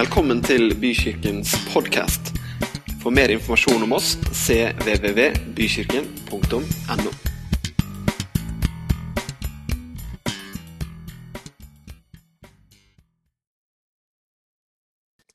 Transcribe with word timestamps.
Velkommen 0.00 0.40
til 0.42 0.80
Bykirkens 0.80 1.54
podkast. 1.72 2.20
For 3.02 3.10
mer 3.12 3.26
informasjon 3.34 3.82
om 3.84 3.92
oss 3.92 4.18
cvvvbykirken.no. 4.32 7.10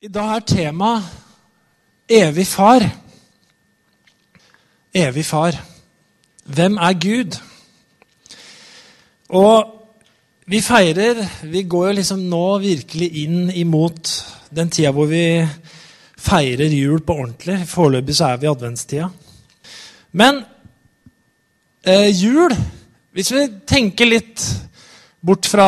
I 0.02 0.08
dag 0.18 0.36
er 0.36 0.40
temaet 0.50 1.04
evig 2.10 2.48
far. 2.50 2.82
Evig 4.94 5.26
far. 5.26 5.54
Hvem 6.46 6.78
er 6.78 6.94
Gud? 7.06 7.42
Og 9.30 9.72
vi 10.48 10.62
feirer 10.62 11.28
Vi 11.44 11.64
går 11.64 11.88
jo 11.88 11.92
liksom 12.00 12.20
nå 12.20 12.58
virkelig 12.66 13.10
inn 13.26 13.50
imot 13.50 14.35
den 14.56 14.72
tida 14.74 14.94
hvor 14.96 15.10
vi 15.12 15.26
feirer 16.26 16.72
jul 16.72 17.02
på 17.04 17.18
ordentlig. 17.20 17.62
Foreløpig 17.70 18.16
så 18.18 18.32
er 18.32 18.42
vi 18.42 18.48
i 18.48 18.52
adventstida. 18.52 19.10
Men 20.16 20.44
eh, 21.84 22.10
jul 22.16 22.56
Hvis 23.16 23.32
vi 23.32 23.46
tenker 23.64 24.10
litt 24.10 24.44
bort 25.24 25.48
fra 25.48 25.68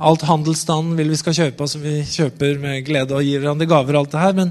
alt 0.00 0.24
handelsstanden 0.26 0.96
vil 0.98 1.12
vi 1.12 1.18
skal 1.20 1.36
kjøpe, 1.36 1.68
som 1.70 1.82
vi 1.84 2.00
kjøper 2.02 2.56
med 2.58 2.80
glede 2.88 3.14
og 3.14 3.22
gir 3.22 3.38
hverandre 3.38 3.68
gaver, 3.70 3.94
og 3.94 4.00
alt 4.00 4.16
det 4.16 4.22
her, 4.24 4.34
men 4.34 4.50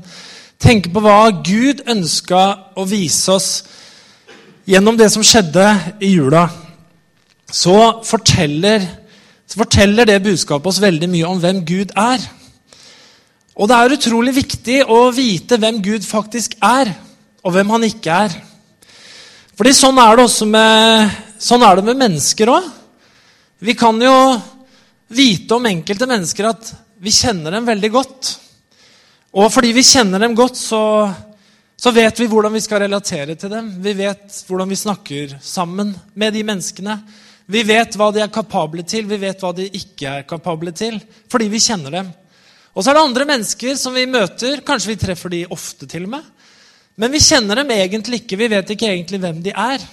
tenke 0.64 0.94
på 0.94 1.04
hva 1.04 1.18
Gud 1.44 1.84
ønska 1.90 2.44
å 2.80 2.86
vise 2.88 3.36
oss 3.36 3.50
gjennom 4.70 4.96
det 4.96 5.10
som 5.12 5.26
skjedde 5.26 5.66
i 6.00 6.14
jula, 6.14 6.46
så 7.52 8.00
forteller, 8.06 8.86
så 9.44 9.64
forteller 9.64 10.08
det 10.08 10.22
budskapet 10.24 10.72
oss 10.72 10.82
veldig 10.84 11.10
mye 11.12 11.30
om 11.30 11.42
hvem 11.42 11.64
Gud 11.68 11.92
er. 11.98 12.24
Og 13.60 13.68
det 13.68 13.76
er 13.76 13.92
utrolig 13.92 14.32
viktig 14.38 14.76
å 14.88 15.10
vite 15.12 15.58
hvem 15.60 15.82
Gud 15.84 16.06
faktisk 16.08 16.54
er, 16.64 16.94
og 17.44 17.52
hvem 17.52 17.74
han 17.76 17.86
ikke 17.90 18.20
er. 18.28 18.36
Fordi 19.60 19.74
sånn 19.76 19.98
er 20.00 20.16
det 20.16 20.24
også 20.24 20.46
med, 20.48 21.18
sånn 21.44 21.66
er 21.68 21.76
det 21.76 21.90
med 21.90 22.00
mennesker 22.00 22.52
òg. 22.54 22.70
Vi 23.60 23.76
kan 23.76 24.00
jo 24.00 24.14
vite 25.12 25.58
om 25.58 25.68
enkelte 25.68 26.08
mennesker 26.08 26.48
at 26.54 26.70
vi 27.04 27.12
kjenner 27.12 27.58
dem 27.58 27.68
veldig 27.68 27.90
godt. 27.92 28.30
Og 29.36 29.52
fordi 29.52 29.74
vi 29.76 29.84
kjenner 29.84 30.24
dem 30.24 30.38
godt, 30.40 30.56
så, 30.56 30.82
så 31.76 31.92
vet 31.92 32.24
vi 32.24 32.30
hvordan 32.32 32.56
vi 32.56 32.64
skal 32.64 32.86
relatere 32.86 33.36
til 33.36 33.52
dem. 33.52 33.74
Vi 33.84 33.96
vet 34.00 34.40
hvordan 34.48 34.72
vi 34.72 34.80
snakker 34.80 35.36
sammen 35.44 35.92
med 36.16 36.32
de 36.38 36.46
menneskene. 36.48 36.96
Vi 37.52 37.68
vet 37.68 38.00
hva 38.00 38.08
de 38.16 38.24
er 38.24 38.32
kapable 38.32 38.88
til, 38.88 39.04
vi 39.10 39.20
vet 39.20 39.44
hva 39.44 39.52
de 39.58 39.68
ikke 39.68 40.16
er 40.22 40.28
kapable 40.32 40.72
til. 40.72 40.96
Fordi 41.28 41.52
vi 41.52 41.64
kjenner 41.68 42.00
dem. 42.00 42.16
Og 42.80 42.84
så 42.86 42.94
er 42.94 42.96
det 42.96 43.02
andre 43.10 43.26
mennesker 43.28 43.76
som 43.76 43.92
vi 43.92 44.06
møter. 44.08 44.62
Kanskje 44.64 44.94
vi 44.94 45.02
treffer 45.02 45.34
de 45.34 45.42
ofte, 45.52 45.84
til 45.84 46.06
og 46.08 46.14
med. 46.14 46.28
Men 46.96 47.12
vi 47.12 47.20
kjenner 47.20 47.60
dem 47.60 47.74
egentlig 47.76 48.22
ikke. 48.22 48.38
Vi 48.40 48.48
vet 48.54 48.72
ikke 48.72 48.88
egentlig 48.88 49.20
hvem 49.20 49.42
de 49.44 49.52
er. 49.52 49.84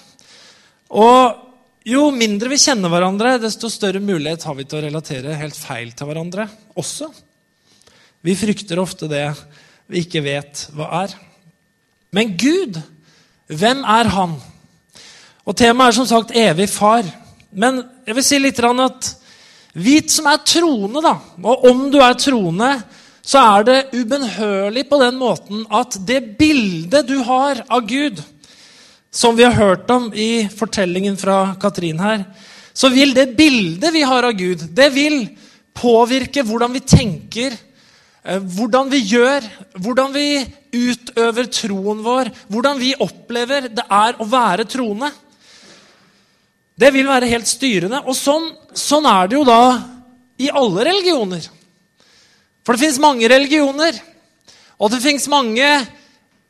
Og 0.95 1.43
jo 1.83 2.05
mindre 2.15 2.53
vi 2.53 2.61
kjenner 2.63 2.93
hverandre, 2.93 3.41
desto 3.43 3.67
større 3.75 3.99
mulighet 3.99 4.47
har 4.47 4.55
vi 4.55 4.69
til 4.71 4.79
å 4.79 4.85
relatere 4.87 5.35
helt 5.35 5.59
feil 5.59 5.91
til 5.99 6.07
hverandre 6.07 6.47
også. 6.79 7.11
Vi 8.23 8.39
frykter 8.39 8.79
ofte 8.79 9.11
det 9.11 9.25
vi 9.91 10.07
ikke 10.07 10.23
vet 10.23 10.69
hva 10.79 10.87
er. 11.03 11.19
Men 12.15 12.37
Gud, 12.39 12.79
hvem 13.51 13.83
er 13.83 14.15
Han? 14.15 14.39
Og 15.43 15.59
Temaet 15.59 15.91
er 15.91 15.99
som 15.99 16.07
sagt 16.07 16.35
evig 16.39 16.71
far. 16.71 17.03
Men 17.51 17.83
jeg 18.07 18.15
vil 18.15 18.31
si 18.31 18.39
litt 18.39 18.63
at 18.63 19.15
vi 19.77 19.99
som 20.09 20.29
er 20.31 20.41
troende, 20.47 21.03
da, 21.05 21.17
og 21.45 21.67
om 21.69 21.87
du 21.93 21.99
er 22.01 22.17
troende, 22.17 22.71
så 23.27 23.43
er 23.43 23.67
det 23.67 23.79
ubønnhørlig 23.93 24.87
på 24.89 25.01
den 25.03 25.19
måten 25.21 25.65
at 25.75 25.99
det 26.09 26.23
bildet 26.39 27.09
du 27.09 27.19
har 27.27 27.61
av 27.67 27.85
Gud, 27.89 28.23
som 29.11 29.37
vi 29.37 29.45
har 29.45 29.57
hørt 29.57 29.91
om 29.91 30.09
i 30.15 30.47
fortellingen 30.53 31.17
fra 31.21 31.57
Katrin 31.61 32.01
her, 32.01 32.25
så 32.77 32.89
vil 32.93 33.15
det 33.17 33.35
bildet 33.37 33.93
vi 33.93 34.05
har 34.07 34.29
av 34.29 34.37
Gud, 34.37 34.65
det 34.77 34.89
vil 34.95 35.25
påvirke 35.77 36.45
hvordan 36.47 36.73
vi 36.77 36.85
tenker, 36.85 37.57
eh, 38.25 38.41
hvordan 38.41 38.89
vi 38.93 39.03
gjør, 39.13 39.45
hvordan 39.77 40.13
vi 40.17 40.29
utøver 40.77 41.53
troen 41.53 42.01
vår, 42.05 42.33
hvordan 42.49 42.81
vi 42.81 42.95
opplever 43.01 43.69
det 43.69 43.85
er 43.85 44.21
å 44.21 44.29
være 44.29 44.69
troende. 44.69 45.13
Det 46.77 46.93
vil 46.93 47.09
være 47.09 47.31
helt 47.31 47.49
styrende. 47.49 48.03
Og 48.05 48.17
sånn, 48.17 48.51
sånn 48.77 49.09
er 49.09 49.31
det 49.31 49.39
jo 49.39 49.45
da 49.49 49.61
i 50.39 50.51
alle 50.53 50.85
religioner. 50.91 51.47
For 52.67 52.77
det 52.77 52.85
fins 52.85 52.99
mange 53.01 53.29
religioner, 53.31 53.97
og 54.77 54.91
det 54.93 55.01
fins 55.05 55.29
mange 55.33 55.69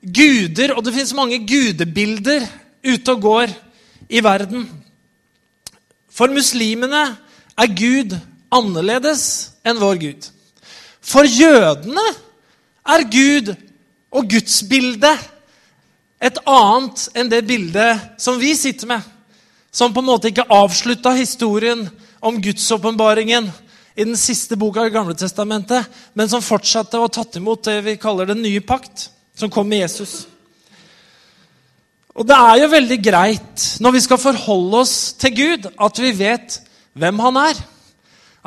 guder, 0.02 0.72
og 0.74 0.82
det 0.86 0.94
fins 0.96 1.12
mange 1.14 1.38
gudebilder 1.46 2.46
ute 2.86 3.14
og 3.14 3.22
går 3.22 3.52
i 4.08 4.22
verden. 4.24 4.66
For 6.10 6.32
muslimene 6.32 7.04
er 7.56 7.76
Gud 7.76 8.16
annerledes 8.54 9.26
enn 9.66 9.78
vår 9.78 10.00
Gud. 10.00 10.28
For 11.06 11.28
jødene 11.28 12.04
er 12.86 13.04
Gud 13.10 13.52
og 14.16 14.30
gudsbildet 14.30 15.26
et 16.26 16.38
annet 16.48 17.04
enn 17.14 17.30
det 17.30 17.44
bildet 17.46 18.16
som 18.22 18.40
vi 18.40 18.54
sitter 18.58 18.88
med. 18.94 19.04
Som 19.76 19.92
på 19.92 20.00
en 20.00 20.08
måte 20.08 20.30
ikke 20.30 20.46
avslutta 20.48 21.12
historien 21.12 21.82
om 22.24 22.38
gudsåpenbaringen 22.40 23.50
i 23.96 24.04
den 24.04 24.16
siste 24.16 24.56
boka 24.56 24.86
i 24.86 24.92
Gamle 24.92 25.16
Testamentet, 25.16 25.84
men 26.16 26.30
som 26.32 26.44
fortsatte 26.44 27.00
å 27.00 27.10
tatt 27.12 27.36
imot 27.36 27.66
det 27.68 27.82
vi 27.84 27.98
kaller 28.00 28.30
den 28.30 28.40
nye 28.44 28.62
pakt 28.64 29.10
som 29.36 29.52
kom 29.52 29.68
med 29.68 29.82
Jesus. 29.82 30.24
Og 32.16 32.24
det 32.24 32.36
er 32.36 32.62
jo 32.62 32.70
veldig 32.72 32.98
greit 33.04 33.66
når 33.84 33.96
vi 33.98 34.02
skal 34.06 34.20
forholde 34.20 34.80
oss 34.80 34.94
til 35.20 35.34
Gud, 35.36 35.68
at 35.68 36.00
vi 36.00 36.14
vet 36.16 36.56
hvem 36.96 37.20
han 37.26 37.40
er. 37.42 37.60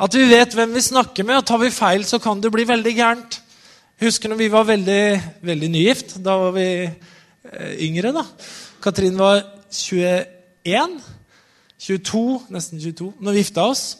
At 0.00 0.16
vi 0.16 0.26
vet 0.32 0.56
hvem 0.56 0.74
vi 0.74 0.82
snakker 0.82 1.26
med. 1.28 1.38
og 1.38 1.46
Tar 1.46 1.62
vi 1.62 1.70
feil, 1.70 2.02
så 2.08 2.18
kan 2.18 2.42
det 2.42 2.50
bli 2.50 2.66
veldig 2.66 2.96
gærent. 2.96 3.38
Husker 4.02 4.32
når 4.32 4.40
vi 4.40 4.50
var 4.50 4.66
veldig, 4.66 5.04
veldig 5.46 5.70
nygift. 5.70 6.16
Da 6.24 6.34
var 6.40 6.56
vi 6.56 6.66
eh, 6.88 7.72
yngre. 7.86 8.14
da. 8.16 8.24
Katrin 8.82 9.18
var 9.20 9.44
21. 9.70 10.98
22, 11.80 12.40
nesten 12.52 12.80
22, 12.80 13.14
når 13.24 13.32
vi 13.32 13.38
gifta 13.40 13.64
oss. 13.70 13.96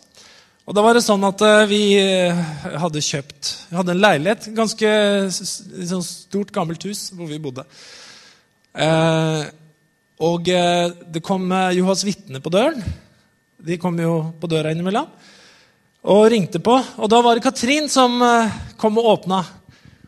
Og 0.69 0.75
da 0.77 0.83
var 0.85 0.93
det 0.95 1.03
sånn 1.03 1.25
at 1.25 1.41
eh, 1.43 1.69
vi 1.71 1.97
eh, 1.97 2.37
hadde 2.79 3.01
kjøpt 3.03 3.49
Vi 3.71 3.77
hadde 3.79 3.93
en 3.95 4.03
leilighet. 4.03 4.51
Ganske 4.55 4.89
sånn 5.33 6.05
stort, 6.05 6.53
gammelt 6.55 6.85
hus 6.87 7.09
hvor 7.17 7.27
vi 7.31 7.41
bodde. 7.43 7.65
Eh, 8.77 9.43
og 10.21 10.49
eh, 10.53 10.93
det 11.11 11.23
kom 11.25 11.49
Johas 11.75 12.05
vitner 12.05 12.41
på 12.45 12.53
døren. 12.53 12.85
De 13.61 13.79
kom 13.81 13.99
jo 13.99 14.35
på 14.41 14.47
døra 14.53 14.71
innimellom. 14.75 15.09
Og 16.13 16.29
ringte 16.33 16.61
på. 16.65 16.77
Og 17.01 17.09
da 17.13 17.19
var 17.25 17.33
det 17.37 17.47
Katrin 17.49 17.89
som 17.93 18.21
kom 18.81 19.01
og 19.01 19.09
åpna. 19.15 19.41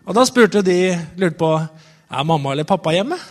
Og 0.05 0.13
da 0.17 0.23
spurte 0.29 0.63
de 0.65 0.79
lurte 1.21 1.41
på 1.41 1.51
er 1.57 2.29
mamma 2.29 2.53
eller 2.53 2.69
pappa 2.69 2.93
hjemme. 2.95 3.19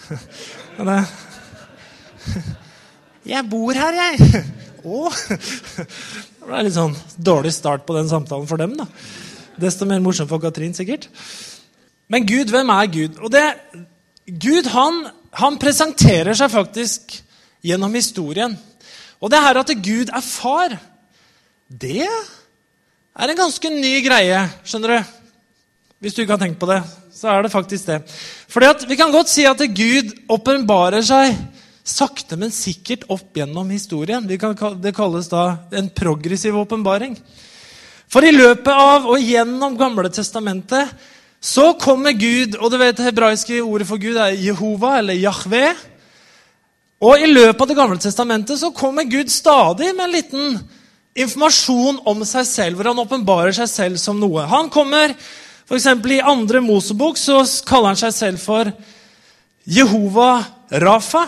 jeg 3.28 3.46
bor 3.50 3.78
her, 3.78 3.98
jeg. 3.98 4.44
Å! 4.92 5.10
Det 5.12 6.48
ble 6.48 6.62
litt 6.66 6.74
sånn 6.74 6.96
dårlig 7.22 7.54
start 7.54 7.86
på 7.86 7.96
den 7.98 8.10
samtalen 8.10 8.48
for 8.50 8.62
dem. 8.62 8.74
da. 8.80 8.88
Desto 9.62 9.86
mer 9.86 10.02
morsomt 10.02 10.32
for 10.32 10.42
Katrin, 10.42 10.74
sikkert. 10.74 11.06
Men 12.12 12.26
Gud, 12.28 12.50
hvem 12.52 12.72
er 12.74 12.90
Gud? 12.92 13.20
Og 13.22 13.30
det, 13.34 13.46
Gud 14.26 14.68
han, 14.74 15.04
han 15.38 15.60
presenterer 15.62 16.36
seg 16.38 16.52
faktisk 16.52 17.14
gjennom 17.66 17.94
historien. 17.96 18.58
Og 19.22 19.30
det 19.30 19.44
her 19.44 19.62
at 19.62 19.74
Gud 19.86 20.10
er 20.10 20.26
far, 20.26 20.76
det 21.70 22.08
er 22.10 23.32
en 23.32 23.38
ganske 23.38 23.72
ny 23.72 23.94
greie, 24.04 24.42
skjønner 24.66 24.98
du. 24.98 25.16
Hvis 26.02 26.18
du 26.18 26.24
ikke 26.24 26.34
har 26.34 26.42
tenkt 26.42 26.60
på 26.60 26.70
det, 26.72 26.82
så 27.14 27.30
er 27.30 27.46
det 27.46 27.54
faktisk 27.54 27.86
det. 27.92 28.02
Fordi 28.50 28.72
at 28.74 28.86
Vi 28.90 28.98
kan 28.98 29.14
godt 29.14 29.30
si 29.30 29.46
at 29.46 29.62
Gud 29.62 30.16
åpenbarer 30.34 31.06
seg 31.06 31.38
sakte, 31.84 32.38
men 32.38 32.54
sikkert 32.54 33.08
opp 33.10 33.38
gjennom 33.38 33.70
historien. 33.74 34.28
det 34.28 34.96
kalles 34.96 35.30
da 35.30 35.58
en 35.72 35.90
progressiv 35.90 36.58
åpenbaring. 36.58 37.18
For 38.12 38.26
i 38.28 38.34
løpet 38.36 38.74
av 38.74 39.08
og 39.08 39.24
gjennom 39.24 39.78
Gamle 39.80 40.12
testamentet 40.12 40.92
så 41.42 41.72
kommer 41.74 42.14
Gud, 42.14 42.58
og 42.60 42.70
du 42.70 42.78
vet 42.78 42.98
det 42.98 43.08
hebraiske 43.08 43.64
ordet 43.64 43.88
for 43.90 43.98
Gud 43.98 44.20
er 44.20 44.36
Jehova, 44.38 45.00
eller 45.00 45.18
Jahve. 45.18 45.72
Og 47.02 47.18
i 47.18 47.32
løpet 47.32 47.64
av 47.64 47.68
Det 47.68 47.78
gamle 47.80 47.98
testamentet 47.98 48.60
så 48.62 48.70
kommer 48.72 49.10
Gud 49.10 49.32
stadig 49.34 49.90
med 49.96 50.06
en 50.06 50.14
liten 50.14 50.60
informasjon 51.18 51.98
om 52.06 52.22
seg 52.28 52.46
selv, 52.46 52.78
hvor 52.78 52.92
han 52.92 53.02
åpenbarer 53.02 53.56
seg 53.58 53.72
selv 53.72 53.98
som 53.98 54.20
noe. 54.22 54.46
Han 54.46 54.70
kommer, 54.70 55.16
f.eks. 55.66 55.88
i 55.90 56.22
andre 56.22 56.62
Mosebok 56.62 57.18
så 57.18 57.42
kaller 57.66 57.96
han 57.96 58.00
seg 58.04 58.14
selv 58.14 58.44
for 58.44 58.70
Jehova 59.66 60.44
Rafa 60.70 61.26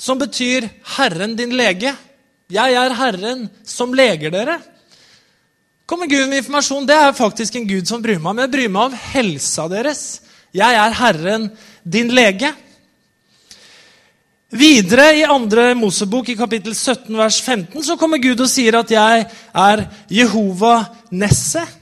som 0.00 0.18
betyr 0.18 0.68
'Herren 0.96 1.36
din 1.36 1.52
lege'. 1.52 1.94
Jeg 2.50 2.72
er 2.74 2.94
Herren 2.94 3.48
som 3.64 3.92
leger 3.94 4.30
dere. 4.30 4.58
kommer 5.86 6.06
Gud 6.06 6.28
med 6.28 6.38
informasjon. 6.38 6.86
Det 6.86 6.94
er 6.94 7.12
faktisk 7.12 7.56
en 7.56 7.66
Gud 7.66 7.86
som 7.86 8.02
bryr 8.02 8.18
meg 8.18 8.30
om. 8.30 8.38
Jeg 8.38 8.50
bryr 8.50 8.68
meg 8.68 8.82
om 8.82 8.92
helsa 8.94 9.68
deres. 9.68 10.20
Jeg 10.54 10.74
er 10.74 10.92
Herren, 10.94 11.50
din 11.82 12.08
lege. 12.14 12.52
Videre 14.50 15.16
i 15.18 15.22
andre 15.22 15.74
Mosebok, 15.74 16.28
i 16.28 16.34
kapittel 16.38 16.74
17, 16.74 17.16
vers 17.16 17.40
15, 17.42 17.82
så 17.82 17.96
kommer 17.96 18.22
Gud 18.22 18.40
og 18.40 18.48
sier 18.50 18.78
at 18.78 18.90
jeg 18.90 19.26
er 19.54 19.84
Jehova 20.10 20.84
Nesset. 21.10 21.79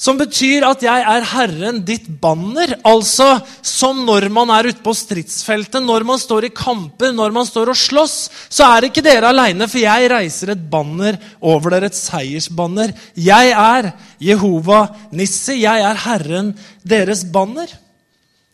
Som 0.00 0.16
betyr 0.16 0.64
at 0.64 0.80
jeg 0.80 1.02
er 1.12 1.26
Herren 1.34 1.82
ditt 1.84 2.06
banner. 2.22 2.72
Altså 2.88 3.26
som 3.66 3.98
når 4.06 4.30
man 4.32 4.48
er 4.54 4.70
ute 4.70 4.80
på 4.80 4.94
stridsfeltet, 4.96 5.82
når 5.84 6.06
man 6.08 6.20
står 6.22 6.46
i 6.48 6.52
kamper, 6.56 7.12
når 7.12 7.34
man 7.36 7.44
står 7.44 7.74
og 7.74 7.76
slåss, 7.76 8.14
så 8.48 8.64
er 8.64 8.88
ikke 8.88 9.04
dere 9.04 9.28
aleine, 9.28 9.68
for 9.68 9.82
jeg 9.82 10.08
reiser 10.08 10.54
et 10.54 10.62
banner 10.72 11.18
over 11.44 11.76
dere, 11.76 11.90
et 11.92 11.98
seiersbanner. 11.98 12.94
Jeg 13.12 13.52
er 13.52 13.90
Jehova 14.24 14.86
Nissi, 15.12 15.58
jeg 15.66 15.84
er 15.84 16.02
Herren 16.06 16.54
deres 16.80 17.26
banner. 17.28 17.68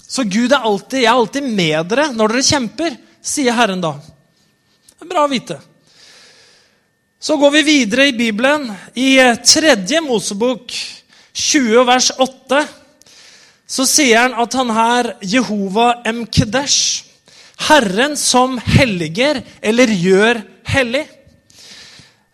Så 0.02 0.26
Gud 0.26 0.50
er 0.50 0.66
alltid, 0.66 1.04
jeg 1.04 1.12
er 1.12 1.22
alltid 1.22 1.46
med 1.46 1.78
dere 1.94 2.10
når 2.14 2.34
dere 2.34 2.46
kjemper, 2.50 3.00
sier 3.22 3.54
Herren 3.54 3.86
da. 3.86 3.94
Det 4.96 5.06
er 5.06 5.14
bra 5.14 5.28
å 5.28 5.30
vite. 5.30 5.60
Så 7.22 7.38
går 7.38 7.54
vi 7.60 7.66
videre 7.70 8.10
i 8.10 8.18
Bibelen, 8.18 8.66
i 8.98 9.14
tredje 9.46 10.02
Mosebok. 10.02 10.74
20 11.36 11.84
vers 11.84 12.10
8 12.16 12.62
så 13.66 13.84
sier 13.88 14.22
han 14.22 14.36
at 14.38 14.54
han 14.56 14.70
er 14.70 15.10
Jehova 15.26 15.98
Mkedesh. 16.06 17.04
Herren 17.66 18.14
som 18.20 18.56
helliger 18.60 19.40
eller 19.64 19.90
gjør 19.90 20.40
hellig. 20.70 21.04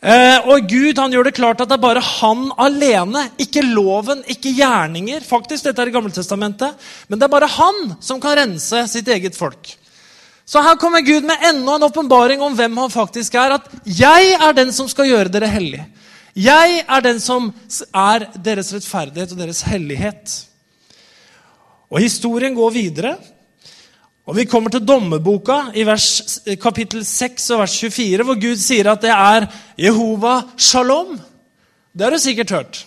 Eh, 0.03 0.49
og 0.51 0.67
Gud 0.67 0.99
han 0.99 1.13
gjør 1.15 1.29
det 1.29 1.37
klart 1.37 1.61
at 1.63 1.71
det 1.71 1.77
er 1.77 1.85
bare 1.85 2.03
han 2.03 2.49
alene, 2.61 3.29
ikke 3.41 3.63
loven, 3.63 4.25
ikke 4.27 4.51
gjerninger. 4.59 5.23
Faktisk, 5.23 5.69
dette 5.69 5.83
er 5.83 5.93
i 5.93 5.95
Gammeltestamentet, 5.95 6.75
Men 7.09 7.19
det 7.19 7.27
er 7.27 7.37
bare 7.37 7.47
han 7.47 7.95
som 8.03 8.21
kan 8.21 8.37
rense 8.37 8.87
sitt 8.91 9.09
eget 9.09 9.39
folk. 9.39 9.77
Så 10.45 10.61
her 10.61 10.77
kommer 10.77 11.01
Gud 11.07 11.23
med 11.23 11.39
enda 11.47 11.77
en 11.79 11.87
åpenbaring 11.87 12.43
om 12.43 12.55
hvem 12.59 12.77
han 12.77 12.91
faktisk 12.91 13.35
er. 13.35 13.53
At 13.53 13.71
'jeg 13.87 14.35
er 14.35 14.53
den 14.53 14.73
som 14.73 14.89
skal 14.89 15.07
gjøre 15.07 15.31
dere 15.31 15.47
hellige'. 15.47 15.87
Jeg 16.33 16.81
er 16.89 17.05
den 17.05 17.21
som 17.21 17.51
er 17.93 18.25
deres 18.41 18.73
rettferdighet 18.73 19.35
og 19.35 19.41
deres 19.43 19.61
hellighet. 19.69 20.37
Og 21.93 22.01
historien 22.01 22.55
går 22.57 22.71
videre. 22.73 23.17
Og 24.27 24.37
Vi 24.37 24.47
kommer 24.47 24.71
til 24.71 24.85
dommerboka 24.87 25.73
i 25.75 25.83
vers, 25.85 26.39
kapittel 26.63 27.05
6 27.05 27.51
og 27.51 27.59
vers 27.65 27.75
24, 27.81 28.25
hvor 28.25 28.39
Gud 28.41 28.57
sier 28.57 28.93
at 28.93 29.03
det 29.03 29.11
er 29.11 29.49
Jehova 29.77 30.43
shalom. 30.57 31.19
Det 31.93 32.07
har 32.07 32.15
du 32.15 32.19
sikkert 32.23 32.51
hørt. 32.51 32.87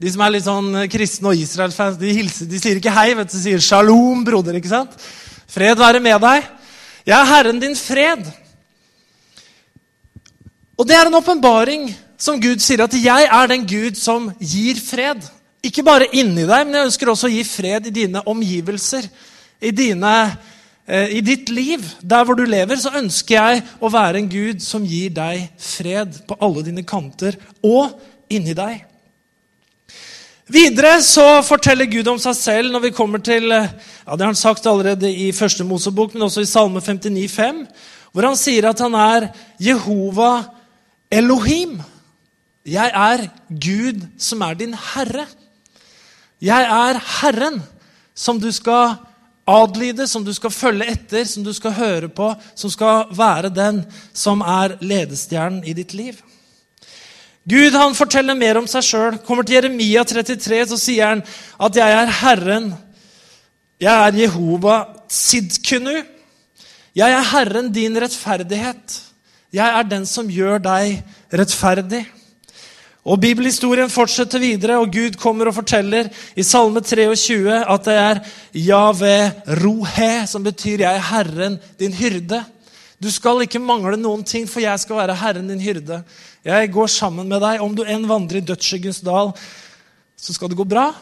De 0.00 0.10
som 0.10 0.24
er 0.24 0.32
litt 0.32 0.46
sånn 0.46 0.72
kristne 0.90 1.30
og 1.30 1.38
Israel-fans, 1.38 2.00
de, 2.00 2.10
de, 2.24 2.58
sier 2.60 2.80
ikke 2.80 2.92
hei, 2.92 3.12
vet 3.14 3.30
du, 3.30 3.36
de 3.36 3.42
sier 3.44 3.62
shalom, 3.62 4.24
broder. 4.24 4.56
ikke 4.58 4.72
sant? 4.72 4.96
Fred 5.46 5.78
være 5.78 6.00
med 6.00 6.18
deg. 6.24 6.48
Jeg 7.06 7.16
er 7.16 7.30
Herren 7.30 7.60
din 7.62 7.76
fred. 7.78 8.26
Og 10.76 10.88
det 10.88 10.96
er 10.96 11.08
en 11.08 11.20
åpenbaring 11.20 11.86
som 12.18 12.40
Gud 12.40 12.60
sier 12.60 12.82
at 12.82 12.94
'jeg 12.94 13.28
er 13.30 13.46
den 13.46 13.66
Gud 13.66 13.94
som 13.96 14.32
gir 14.40 14.74
fred'. 14.74 15.30
Ikke 15.62 15.82
bare 15.82 16.06
inni 16.12 16.46
deg, 16.46 16.66
men 16.66 16.74
jeg 16.74 16.86
ønsker 16.86 17.08
også 17.10 17.26
å 17.26 17.32
gi 17.32 17.42
fred 17.44 17.86
i 17.86 17.90
dine 17.90 18.22
omgivelser. 18.26 19.08
I, 19.60 19.70
dine, 19.70 20.36
eh, 20.86 21.16
I 21.18 21.20
ditt 21.20 21.48
liv, 21.48 21.80
der 22.02 22.24
hvor 22.24 22.34
du 22.34 22.44
lever, 22.44 22.76
så 22.76 22.92
ønsker 22.94 23.34
jeg 23.34 23.62
å 23.80 23.90
være 23.90 24.20
en 24.20 24.28
Gud 24.28 24.60
som 24.60 24.84
gir 24.84 25.10
deg 25.10 25.48
fred 25.58 26.20
på 26.28 26.36
alle 26.40 26.62
dine 26.62 26.84
kanter 26.86 27.36
og 27.64 27.98
inni 28.30 28.54
deg. 28.54 28.84
Videre 30.46 31.00
så 31.02 31.42
forteller 31.42 31.88
Gud 31.90 32.06
om 32.06 32.18
seg 32.22 32.36
selv 32.38 32.70
når 32.70 32.84
vi 32.84 32.94
kommer 32.94 33.18
til 33.18 33.50
ja 33.50 33.66
Det 34.14 34.20
har 34.20 34.28
han 34.28 34.38
sagt 34.38 34.66
allerede 34.66 35.10
i 35.10 35.32
første 35.34 35.64
Mosebok, 35.64 36.14
men 36.14 36.22
også 36.22 36.44
i 36.44 36.46
Salme 36.46 36.80
59, 36.80 37.10
59,5, 37.26 37.66
hvor 38.12 38.28
han 38.28 38.38
sier 38.38 38.68
at 38.70 38.78
han 38.78 38.94
er 38.94 39.26
Jehova 39.58 40.44
Elohim. 41.10 41.80
Jeg 42.66 42.90
er 42.90 43.28
Gud 43.48 44.02
som 44.18 44.42
er 44.42 44.56
din 44.58 44.74
herre. 44.74 45.26
Jeg 46.42 46.66
er 46.66 46.98
Herren 47.20 47.60
som 48.14 48.40
du 48.42 48.48
skal 48.52 48.96
adlyde, 49.46 50.08
som 50.10 50.24
du 50.24 50.32
skal 50.34 50.50
følge 50.50 50.88
etter, 50.90 51.24
som 51.24 51.44
du 51.46 51.52
skal 51.54 51.76
høre 51.76 52.08
på, 52.08 52.32
som 52.58 52.72
skal 52.72 53.12
være 53.14 53.52
den 53.54 53.84
som 54.12 54.42
er 54.42 54.74
ledestjernen 54.82 55.62
i 55.64 55.76
ditt 55.78 55.94
liv. 55.94 56.18
Gud 57.46 57.78
han 57.78 57.94
forteller 57.94 58.34
mer 58.34 58.58
om 58.58 58.66
seg 58.66 58.82
sjøl. 58.82 59.20
Kommer 59.22 59.46
til 59.46 59.60
Jeremia 59.60 60.02
33, 60.02 60.64
så 60.66 60.78
sier 60.80 61.06
han 61.06 61.22
at 61.60 61.76
'jeg 61.76 61.92
er 61.92 62.10
Herren'. 62.10 62.74
Jeg 63.80 64.08
er 64.08 64.18
Jehova 64.18 64.84
Sidkunu. 65.08 66.02
Jeg 66.96 67.12
er 67.12 67.22
Herren 67.22 67.72
din 67.72 67.96
rettferdighet. 68.02 69.02
Jeg 69.52 69.78
er 69.78 69.82
den 69.82 70.06
som 70.06 70.28
gjør 70.28 70.58
deg 70.58 71.04
rettferdig. 71.32 72.06
Og 73.06 73.20
Bibelhistorien 73.22 73.90
fortsetter 73.92 74.42
videre, 74.42 74.80
og 74.82 74.90
Gud 74.90 75.14
kommer 75.22 75.46
og 75.46 75.54
forteller 75.60 76.08
i 76.34 76.42
Salme 76.42 76.82
23 76.82 77.60
at 77.62 77.86
det 77.86 77.94
er 77.94 78.20
Jave 78.58 79.14
Rohe, 79.62 80.26
som 80.26 80.42
betyr 80.42 80.82
'jeg 80.82 80.96
er 80.96 81.08
Herren, 81.10 81.58
din 81.78 81.92
hyrde'. 81.92 82.44
Du 83.02 83.10
skal 83.10 83.42
ikke 83.44 83.60
mangle 83.60 83.96
noen 83.96 84.24
ting, 84.24 84.48
for 84.48 84.60
jeg 84.60 84.80
skal 84.80 84.96
være 84.96 85.14
Herren 85.14 85.48
din 85.48 85.60
hyrde. 85.60 86.02
Jeg 86.44 86.72
går 86.72 86.86
sammen 86.86 87.28
med 87.28 87.40
deg. 87.40 87.60
Om 87.60 87.74
du 87.74 87.84
enn 87.84 88.08
vandrer 88.08 88.40
i 88.40 88.46
dødsskyggens 88.46 89.00
dal, 89.00 89.32
så 90.16 90.34
skal 90.34 90.48
det 90.48 90.56
gå 90.56 90.64
bra. 90.64 90.94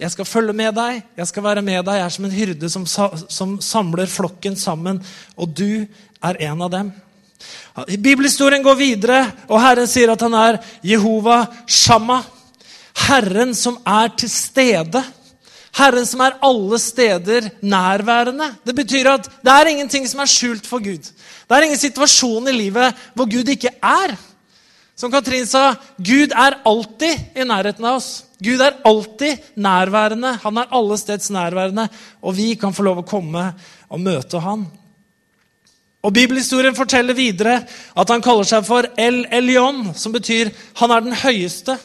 Jeg 0.00 0.10
skal 0.10 0.24
følge 0.24 0.52
med 0.52 0.74
deg, 0.74 1.02
jeg 1.16 1.26
skal 1.26 1.42
være 1.42 1.62
med 1.62 1.84
deg. 1.84 1.94
Jeg 1.94 2.04
er 2.04 2.08
som 2.08 2.24
en 2.24 2.30
hyrde 2.30 2.70
som, 2.70 2.86
som 3.28 3.60
samler 3.60 4.06
flokken 4.06 4.56
sammen, 4.56 5.02
og 5.36 5.54
du 5.54 5.86
er 6.22 6.40
en 6.40 6.62
av 6.62 6.70
dem. 6.70 6.92
Bibelhistorien 7.98 8.62
går 8.62 8.76
videre, 8.78 9.20
og 9.48 9.60
Herren 9.62 9.88
sier 9.90 10.12
at 10.12 10.22
han 10.22 10.34
er 10.38 10.60
Jehova 10.86 11.42
Shamma. 11.66 12.20
Herren 13.08 13.54
som 13.58 13.80
er 13.82 14.12
til 14.18 14.30
stede. 14.30 15.02
Herren 15.74 16.06
som 16.06 16.22
er 16.22 16.36
alle 16.46 16.78
steder 16.78 17.48
nærværende. 17.62 18.52
Det 18.62 18.76
betyr 18.78 19.10
at 19.10 19.26
det 19.42 19.54
er 19.54 19.72
ingenting 19.72 20.06
som 20.06 20.22
er 20.22 20.30
skjult 20.30 20.68
for 20.70 20.82
Gud. 20.82 21.02
Det 21.02 21.56
er 21.56 21.66
ingen 21.66 21.80
situasjon 21.80 22.46
i 22.48 22.54
livet 22.54 22.94
hvor 23.14 23.26
Gud 23.30 23.50
ikke 23.50 23.74
er. 23.82 24.14
Som 24.94 25.10
Katrin 25.10 25.46
sa, 25.46 25.72
Gud 25.98 26.30
er 26.30 26.60
alltid 26.62 27.34
i 27.34 27.46
nærheten 27.48 27.82
av 27.82 27.98
oss. 27.98 28.22
Gud 28.38 28.62
er 28.62 28.78
alltid 28.86 29.42
nærværende. 29.58 30.36
Han 30.44 30.62
er 30.62 30.70
alle 30.70 30.98
steds 31.00 31.32
nærværende, 31.34 31.88
og 32.22 32.36
vi 32.38 32.52
kan 32.54 32.74
få 32.74 32.86
lov 32.86 33.02
å 33.02 33.08
komme 33.08 33.48
og 33.90 34.02
møte 34.02 34.38
Han. 34.44 34.68
Og 36.04 36.12
Bibelhistorien 36.12 36.76
forteller 36.76 37.16
videre 37.16 37.62
at 37.96 38.10
han 38.12 38.22
kaller 38.22 38.44
seg 38.44 38.66
for 38.66 38.86
El 39.00 39.22
Elion, 39.32 39.94
som 39.96 40.12
betyr 40.12 40.50
'han 40.76 40.90
er 40.90 41.00
den 41.00 41.12
høyeste'. 41.12 41.78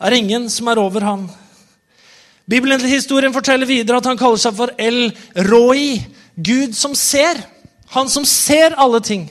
Det 0.00 0.12
er 0.12 0.16
ingen 0.16 0.50
som 0.50 0.68
er 0.68 0.78
over 0.78 1.00
han. 1.00 1.30
Bibelhistorien 2.50 3.32
forteller 3.32 3.66
videre 3.66 3.96
at 3.96 4.06
han 4.06 4.18
kaller 4.18 4.36
seg 4.36 4.54
for 4.56 4.70
El 4.78 5.16
Roi, 5.36 6.04
Gud 6.36 6.74
som 6.74 6.94
ser. 6.94 7.40
Han 7.94 8.08
som 8.08 8.24
ser 8.24 8.74
alle 8.76 9.00
ting. 9.00 9.30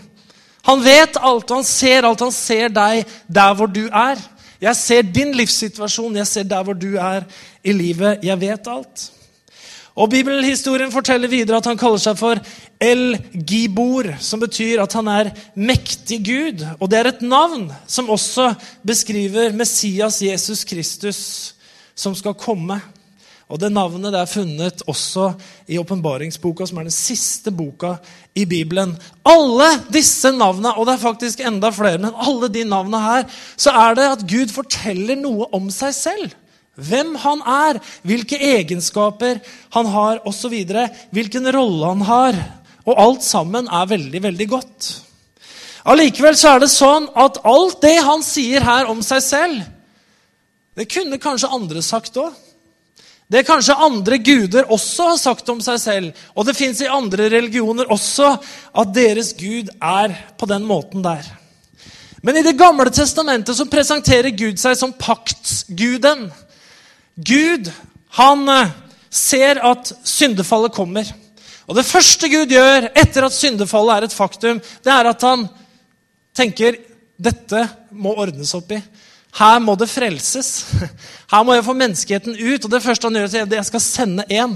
Han 0.64 0.84
vet 0.84 1.18
alt, 1.22 1.50
han 1.50 1.64
ser 1.64 2.06
alt. 2.08 2.20
Han 2.20 2.32
ser 2.32 2.70
deg 2.70 3.06
der 3.28 3.54
hvor 3.54 3.68
du 3.68 3.86
er. 3.88 4.18
Jeg 4.62 4.76
ser 4.76 5.02
din 5.02 5.34
livssituasjon, 5.36 6.16
jeg 6.16 6.28
ser 6.28 6.44
der 6.44 6.64
hvor 6.64 6.74
du 6.74 6.96
er 6.96 7.24
i 7.64 7.72
livet. 7.72 8.24
Jeg 8.24 8.40
vet 8.40 8.68
alt. 8.68 9.12
Og 9.94 10.10
Bibelhistorien 10.10 10.92
forteller 10.92 11.30
videre 11.30 11.60
at 11.62 11.68
han 11.70 11.78
kaller 11.78 12.02
seg 12.02 12.18
for 12.18 12.40
El 12.82 13.14
Gibor, 13.46 14.10
som 14.18 14.42
betyr 14.42 14.82
at 14.82 14.96
han 14.98 15.10
er 15.12 15.30
mektig 15.54 16.18
Gud. 16.26 16.64
Og 16.80 16.90
det 16.90 17.00
er 17.00 17.12
et 17.12 17.22
navn 17.22 17.68
som 17.86 18.10
også 18.10 18.50
beskriver 18.82 19.54
Messias 19.54 20.18
Jesus 20.26 20.66
Kristus, 20.66 21.22
som 21.94 22.18
skal 22.18 22.34
komme. 22.34 22.80
Og 23.54 23.60
Det 23.62 23.70
navnet 23.70 24.16
det 24.16 24.18
er 24.18 24.30
funnet 24.32 24.82
også 24.90 25.28
i 25.70 25.78
åpenbaringsboka, 25.78 26.66
som 26.66 26.80
er 26.82 26.88
den 26.88 26.96
siste 26.96 27.52
boka 27.54 28.00
i 28.34 28.48
Bibelen. 28.50 28.96
Alle 29.30 29.68
disse 29.94 30.32
navnene, 30.34 30.74
og 30.74 30.88
det 30.88 30.96
er 30.96 31.04
faktisk 31.04 31.44
enda 31.46 31.70
flere, 31.70 32.02
men 32.02 32.18
alle 32.18 32.50
de 32.50 32.64
navnene 32.66 33.02
her, 33.04 33.28
så 33.58 33.76
er 33.78 34.00
det 34.00 34.08
at 34.10 34.26
Gud 34.26 34.50
forteller 34.56 35.22
noe 35.22 35.52
om 35.54 35.70
seg 35.70 35.94
selv. 35.94 36.34
Hvem 36.74 37.14
han 37.22 37.42
er, 37.46 37.80
hvilke 38.02 38.40
egenskaper 38.42 39.42
han 39.76 39.90
har 39.94 40.24
osv. 40.28 40.56
Hvilken 41.14 41.52
rolle 41.54 41.92
han 41.92 42.06
har. 42.08 42.40
Og 42.84 43.00
alt 43.00 43.26
sammen 43.26 43.70
er 43.70 43.90
veldig, 43.92 44.24
veldig 44.24 44.48
godt. 44.50 44.90
Allikevel 45.84 46.38
så 46.40 46.56
er 46.56 46.64
det 46.64 46.72
sånn 46.72 47.10
at 47.20 47.42
alt 47.44 47.82
det 47.84 47.98
han 48.06 48.24
sier 48.24 48.64
her 48.64 48.88
om 48.92 49.04
seg 49.04 49.22
selv, 49.24 49.62
det 50.74 50.88
kunne 50.90 51.20
kanskje 51.22 51.52
andre 51.54 51.84
sagt 51.86 52.18
òg. 52.18 52.32
Det 53.30 53.46
kanskje 53.48 53.76
andre 53.82 54.18
guder 54.22 54.68
også 54.74 55.12
har 55.12 55.20
sagt 55.22 55.48
om 55.50 55.62
seg 55.64 55.80
selv. 55.82 56.24
Og 56.36 56.46
det 56.46 56.58
fins 56.58 56.82
i 56.84 56.90
andre 56.90 57.30
religioner 57.34 57.90
også 57.94 58.34
at 58.82 58.92
deres 58.94 59.32
gud 59.38 59.72
er 59.80 60.14
på 60.38 60.50
den 60.50 60.66
måten 60.68 61.06
der. 61.06 61.26
Men 62.24 62.38
i 62.38 62.44
Det 62.44 62.58
gamle 62.58 62.92
testamentet 62.94 63.58
så 63.58 63.66
presenterer 63.68 64.32
Gud 64.32 64.60
seg 64.60 64.78
som 64.80 64.94
paktsguden. 64.96 66.30
Gud 67.16 67.70
han 68.18 68.50
eh, 68.50 68.72
ser 69.10 69.62
at 69.66 69.92
syndefallet 70.08 70.74
kommer. 70.74 71.08
Og 71.68 71.78
det 71.78 71.86
første 71.88 72.30
Gud 72.30 72.52
gjør 72.52 72.90
etter 72.92 73.26
at 73.26 73.36
syndefallet 73.36 73.96
er 73.96 74.08
et 74.08 74.16
faktum, 74.16 74.60
det 74.84 74.92
er 74.92 75.10
at 75.10 75.24
han 75.24 75.48
tenker 76.36 76.78
dette 77.24 77.62
må 77.94 78.16
ordnes 78.20 78.52
opp 78.58 78.74
i. 78.74 78.82
Her 79.38 79.62
må 79.64 79.76
det 79.80 79.90
frelses. 79.90 80.52
Her 81.32 81.46
må 81.46 81.56
jeg 81.56 81.66
få 81.66 81.74
menneskeheten 81.78 82.36
ut. 82.38 82.66
Og 82.66 82.70
det 82.70 82.84
første 82.84 83.10
han 83.10 83.18
gjør, 83.18 83.32
er 83.32 83.48
at 83.48 83.58
jeg 83.58 83.70
skal 83.70 83.84
sende 83.86 84.26
én. 84.30 84.54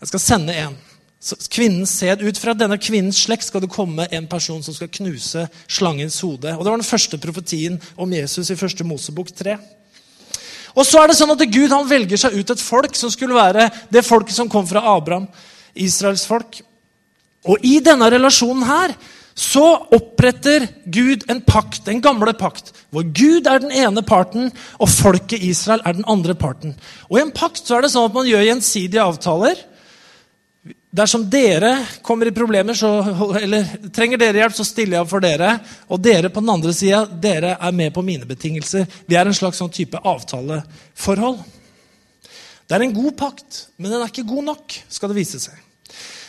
Jeg 0.00 0.12
skal 0.12 0.22
sende 0.22 0.56
en. 0.56 0.78
Så 1.22 1.36
Kvinnens 1.52 1.92
sæd. 2.00 2.24
Ut 2.24 2.38
fra 2.40 2.54
denne 2.56 2.78
kvinnens 2.80 3.20
slekt 3.26 3.46
skal 3.46 3.62
det 3.62 3.70
komme 3.72 4.08
en 4.10 4.26
person 4.30 4.62
som 4.64 4.74
skal 4.74 4.90
knuse 4.90 5.44
slangens 5.68 6.20
hode. 6.24 6.56
Og 6.56 6.64
Det 6.64 6.72
var 6.72 6.80
den 6.80 6.88
første 6.88 7.18
profetien 7.18 7.78
om 7.96 8.12
Jesus 8.12 8.50
i 8.50 8.58
første 8.58 8.84
Mosebok 8.84 9.30
3. 9.36 9.58
Og 10.72 10.86
så 10.88 11.02
er 11.02 11.10
det 11.10 11.18
sånn 11.18 11.32
at 11.34 11.46
Gud 11.52 11.72
han 11.72 11.88
velger 11.88 12.20
seg 12.20 12.36
ut 12.36 12.52
et 12.54 12.62
folk 12.62 12.96
som 12.98 13.12
skulle 13.12 13.36
være 13.36 13.68
det 13.92 14.04
folket 14.06 14.36
som 14.36 14.50
kom 14.52 14.66
fra 14.68 14.84
Abraham, 14.94 15.26
Israels 15.74 16.24
folk. 16.28 16.60
Og 17.48 17.64
i 17.66 17.78
denne 17.84 18.08
relasjonen 18.12 18.64
her 18.68 18.94
så 19.32 19.64
oppretter 19.96 20.66
Gud 20.92 21.24
en 21.32 21.40
pakt, 21.44 21.86
en 21.88 22.02
gamle 22.04 22.34
pakt, 22.36 22.70
hvor 22.92 23.06
Gud 23.16 23.48
er 23.48 23.62
den 23.62 23.72
ene 23.72 24.04
parten, 24.04 24.50
og 24.76 24.90
folket 24.92 25.40
Israel 25.40 25.80
er 25.88 25.96
den 25.96 26.08
andre 26.08 26.36
parten. 26.36 26.74
Og 27.08 27.16
I 27.18 27.22
en 27.24 27.32
pakt 27.34 27.64
så 27.64 27.78
er 27.78 27.86
det 27.86 27.94
sånn 27.94 28.10
at 28.10 28.16
man 28.16 28.28
gjør 28.28 28.44
gjensidige 28.44 29.04
avtaler. 29.04 29.56
Dersom 30.92 31.22
dere 31.30 31.86
kommer 32.04 32.28
i 32.28 32.34
problemer, 32.36 32.76
så, 32.76 32.88
eller 33.40 33.64
trenger 33.96 34.20
dere 34.20 34.42
hjelp, 34.42 34.56
så 34.58 34.66
stiller 34.68 34.98
jeg 34.98 35.06
opp 35.06 35.12
for 35.14 35.24
dere. 35.24 35.54
Og 35.88 36.02
dere 36.04 36.28
på 36.28 36.42
den 36.44 36.52
andre 36.52 36.74
sida, 36.76 37.06
dere 37.08 37.54
er 37.56 37.72
med 37.72 37.94
på 37.96 38.04
mine 38.04 38.28
betingelser. 38.28 38.84
Vi 39.08 39.16
er 39.16 39.24
en 39.24 39.36
slags 39.36 39.62
sånn 39.62 39.72
type 39.72 39.96
avtaleforhold. 39.96 41.40
Det 42.68 42.76
er 42.76 42.84
en 42.84 42.94
god 42.98 43.16
pakt, 43.16 43.64
men 43.80 43.88
den 43.88 44.04
er 44.04 44.12
ikke 44.12 44.28
god 44.28 44.50
nok, 44.50 44.76
skal 44.92 45.08
det 45.08 45.20
vise 45.22 45.40
seg. 45.40 45.56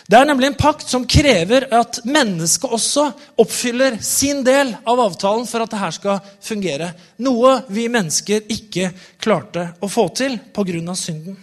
Det 0.07 0.15
er 0.19 0.27
nemlig 0.27 0.49
en 0.49 0.59
pakt 0.59 0.87
som 0.87 1.05
krever 1.07 1.69
at 1.75 2.01
mennesket 2.07 2.71
også 2.75 3.05
oppfyller 3.39 3.99
sin 4.03 4.43
del 4.47 4.73
av 4.87 4.99
avtalen 4.99 5.47
for 5.47 5.63
at 5.63 5.71
det 5.71 5.79
her 5.79 5.95
skal 5.95 6.35
fungere. 6.43 6.93
Noe 7.23 7.61
vi 7.71 7.89
mennesker 7.91 8.47
ikke 8.51 8.91
klarte 9.19 9.73
å 9.83 9.91
få 9.91 10.07
til 10.15 10.39
pga. 10.55 10.95
synden. 10.95 11.35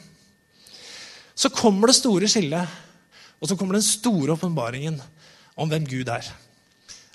Så 1.34 1.48
kommer 1.48 1.88
det 1.88 1.96
store 1.96 2.28
skillet, 2.28 2.68
og 3.40 3.48
så 3.48 3.56
kommer 3.56 3.78
den 3.78 3.84
store 3.84 4.32
åpenbaringen 4.32 5.00
om 5.56 5.68
hvem 5.68 5.86
Gud 5.88 6.08
er. 6.12 6.26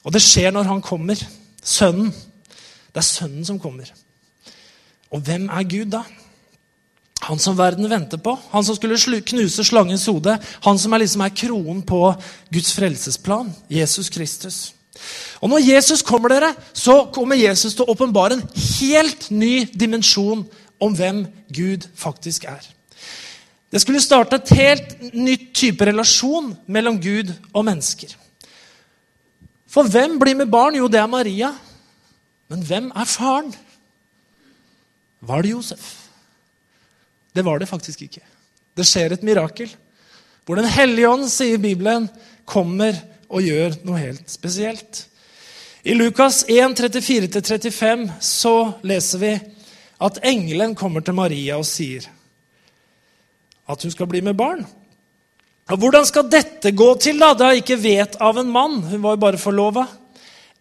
Og 0.03 0.13
det 0.13 0.21
skjer 0.21 0.53
når 0.53 0.69
han 0.69 0.81
kommer. 0.85 1.19
Sønnen. 1.65 2.11
Det 2.93 3.01
er 3.01 3.07
sønnen 3.07 3.45
som 3.45 3.59
kommer. 3.59 3.89
Og 5.11 5.21
hvem 5.21 5.49
er 5.49 5.67
Gud 5.69 5.91
da? 5.93 6.03
Han 7.25 7.39
som 7.41 7.57
verden 7.57 7.89
venter 7.89 8.19
på, 8.21 8.35
han 8.51 8.63
som 8.63 8.75
skulle 8.75 9.21
knuse 9.21 9.63
slangens 9.65 10.05
hode. 10.05 10.37
Han 10.65 10.79
som 10.79 10.93
er, 10.93 11.01
liksom 11.01 11.23
er 11.25 11.33
kronen 11.33 11.81
på 11.81 12.01
Guds 12.53 12.73
frelsesplan. 12.75 13.53
Jesus 13.69 14.09
Kristus. 14.09 14.75
Og 15.41 15.49
Når 15.49 15.59
Jesus 15.73 16.01
kommer, 16.01 16.29
dere, 16.29 16.53
så 16.73 17.09
kommer 17.13 17.35
Jesus 17.35 17.75
til 17.75 17.83
å 17.83 17.91
åpenbare 17.91 18.37
en 18.37 18.45
helt 18.79 19.31
ny 19.31 19.65
dimensjon 19.73 20.45
om 20.81 20.95
hvem 20.95 21.25
Gud 21.53 21.87
faktisk 21.95 22.45
er. 22.49 22.74
Det 23.71 23.81
skulle 23.81 24.03
starte 24.03 24.37
et 24.39 24.53
helt 24.55 25.13
nytt 25.13 25.49
type 25.57 25.85
relasjon 25.87 26.53
mellom 26.71 26.99
Gud 27.01 27.33
og 27.51 27.65
mennesker. 27.67 28.13
For 29.67 29.89
hvem 29.91 30.19
blir 30.21 30.37
med 30.39 30.51
barn? 30.51 30.77
Jo, 30.77 30.87
det 30.87 31.01
er 31.01 31.11
Maria. 31.11 31.51
Men 32.51 32.61
hvem 32.63 32.91
er 32.95 33.09
faren? 33.09 33.51
Var 35.25 35.41
det 35.41 35.51
Josef? 35.55 35.87
Det 37.35 37.43
var 37.43 37.59
det 37.59 37.67
faktisk 37.67 38.05
ikke. 38.05 38.21
Det 38.77 38.85
skjer 38.87 39.15
et 39.15 39.25
mirakel. 39.25 39.71
Hvor 40.45 40.55
Den 40.55 40.69
hellige 40.69 41.09
ånd, 41.09 41.27
sier 41.29 41.57
Bibelen, 41.57 42.07
kommer 42.45 42.93
og 43.27 43.41
gjør 43.41 43.79
noe 43.83 43.97
helt 43.99 44.29
spesielt. 44.29 45.07
I 45.83 45.93
Lukas 45.97 46.43
1, 46.47 46.77
34-35 46.79 48.05
så 48.21 48.55
leser 48.85 49.21
vi 49.21 49.33
at 50.05 50.19
engelen 50.23 50.75
kommer 50.77 51.01
til 51.01 51.17
Maria 51.17 51.57
og 51.57 51.65
sier 51.65 52.05
at 53.67 53.83
hun 53.83 53.91
skal 53.91 54.09
bli 54.09 54.21
med 54.21 54.37
barn. 54.37 54.65
Og 55.71 55.77
Hvordan 55.81 56.05
skal 56.05 56.29
dette 56.29 56.71
gå 56.71 56.91
til, 57.01 57.19
da, 57.19 57.33
da 57.33 57.49
hun 57.49 57.61
ikke 57.61 57.79
vet 57.81 58.19
av 58.21 58.37
en 58.37 58.51
mann? 58.53 58.83
Hun 58.85 59.01
var 59.01 59.15
jo 59.15 59.23
bare 59.23 59.41
forlova. 59.41 59.87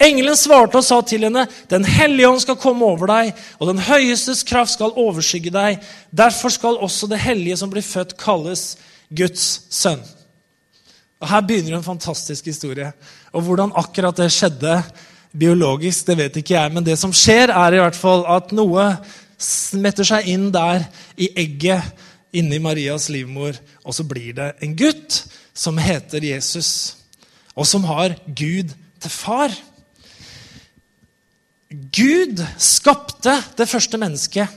Engelen 0.00 0.36
svarte 0.36 0.80
og 0.80 0.84
sa 0.84 1.00
til 1.06 1.22
henne, 1.22 1.46
'Den 1.68 1.84
hellige 1.84 2.28
ånd 2.28 2.40
skal 2.40 2.56
komme 2.56 2.84
over 2.84 3.06
deg, 3.06 3.34
og 3.60 3.68
den 3.68 3.78
høyestes 3.78 4.42
kraft 4.42 4.72
skal 4.72 4.96
overskygge 4.96 5.50
deg.' 5.50 5.78
'Derfor 6.10 6.48
skal 6.48 6.80
også 6.80 7.06
det 7.06 7.18
hellige 7.18 7.56
som 7.56 7.70
blir 7.70 7.82
født, 7.82 8.16
kalles 8.16 8.76
Guds 9.16 9.62
sønn.' 9.70 10.02
Og 11.20 11.28
Her 11.28 11.40
begynner 11.40 11.76
en 11.76 11.82
fantastisk 11.82 12.44
historie. 12.44 12.92
Og 13.32 13.42
Hvordan 13.42 13.72
akkurat 13.76 14.16
det 14.16 14.32
skjedde 14.32 14.82
biologisk, 15.38 16.06
det 16.06 16.16
vet 16.16 16.36
ikke 16.36 16.54
jeg. 16.54 16.72
Men 16.72 16.84
det 16.84 16.98
som 16.98 17.12
skjer, 17.12 17.50
er 17.50 17.74
i 17.74 17.80
hvert 17.80 17.96
fall 17.96 18.24
at 18.28 18.52
noe 18.52 18.96
smetter 19.38 20.04
seg 20.04 20.28
inn 20.30 20.50
der 20.54 20.84
i 21.16 21.28
egget 21.36 21.82
inni 22.34 22.58
Marias 22.62 23.08
livmor, 23.12 23.56
og 23.84 23.94
så 23.94 24.04
blir 24.06 24.34
det 24.36 24.50
en 24.64 24.74
gutt 24.76 25.22
som 25.54 25.78
heter 25.78 26.24
Jesus, 26.26 26.96
og 27.54 27.66
som 27.68 27.86
har 27.86 28.16
Gud 28.26 28.74
til 29.00 29.12
far. 29.12 29.54
Gud 31.70 32.42
skapte 32.58 33.36
det 33.58 33.68
første 33.70 33.98
mennesket. 33.98 34.48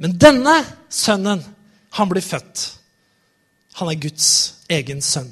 Men 0.00 0.16
denne 0.16 0.54
sønnen, 0.88 1.42
han 1.90 2.08
blir 2.08 2.24
født. 2.24 2.66
Han 3.80 3.90
er 3.90 4.00
Guds 4.00 4.30
egen 4.70 5.02
sønn. 5.04 5.28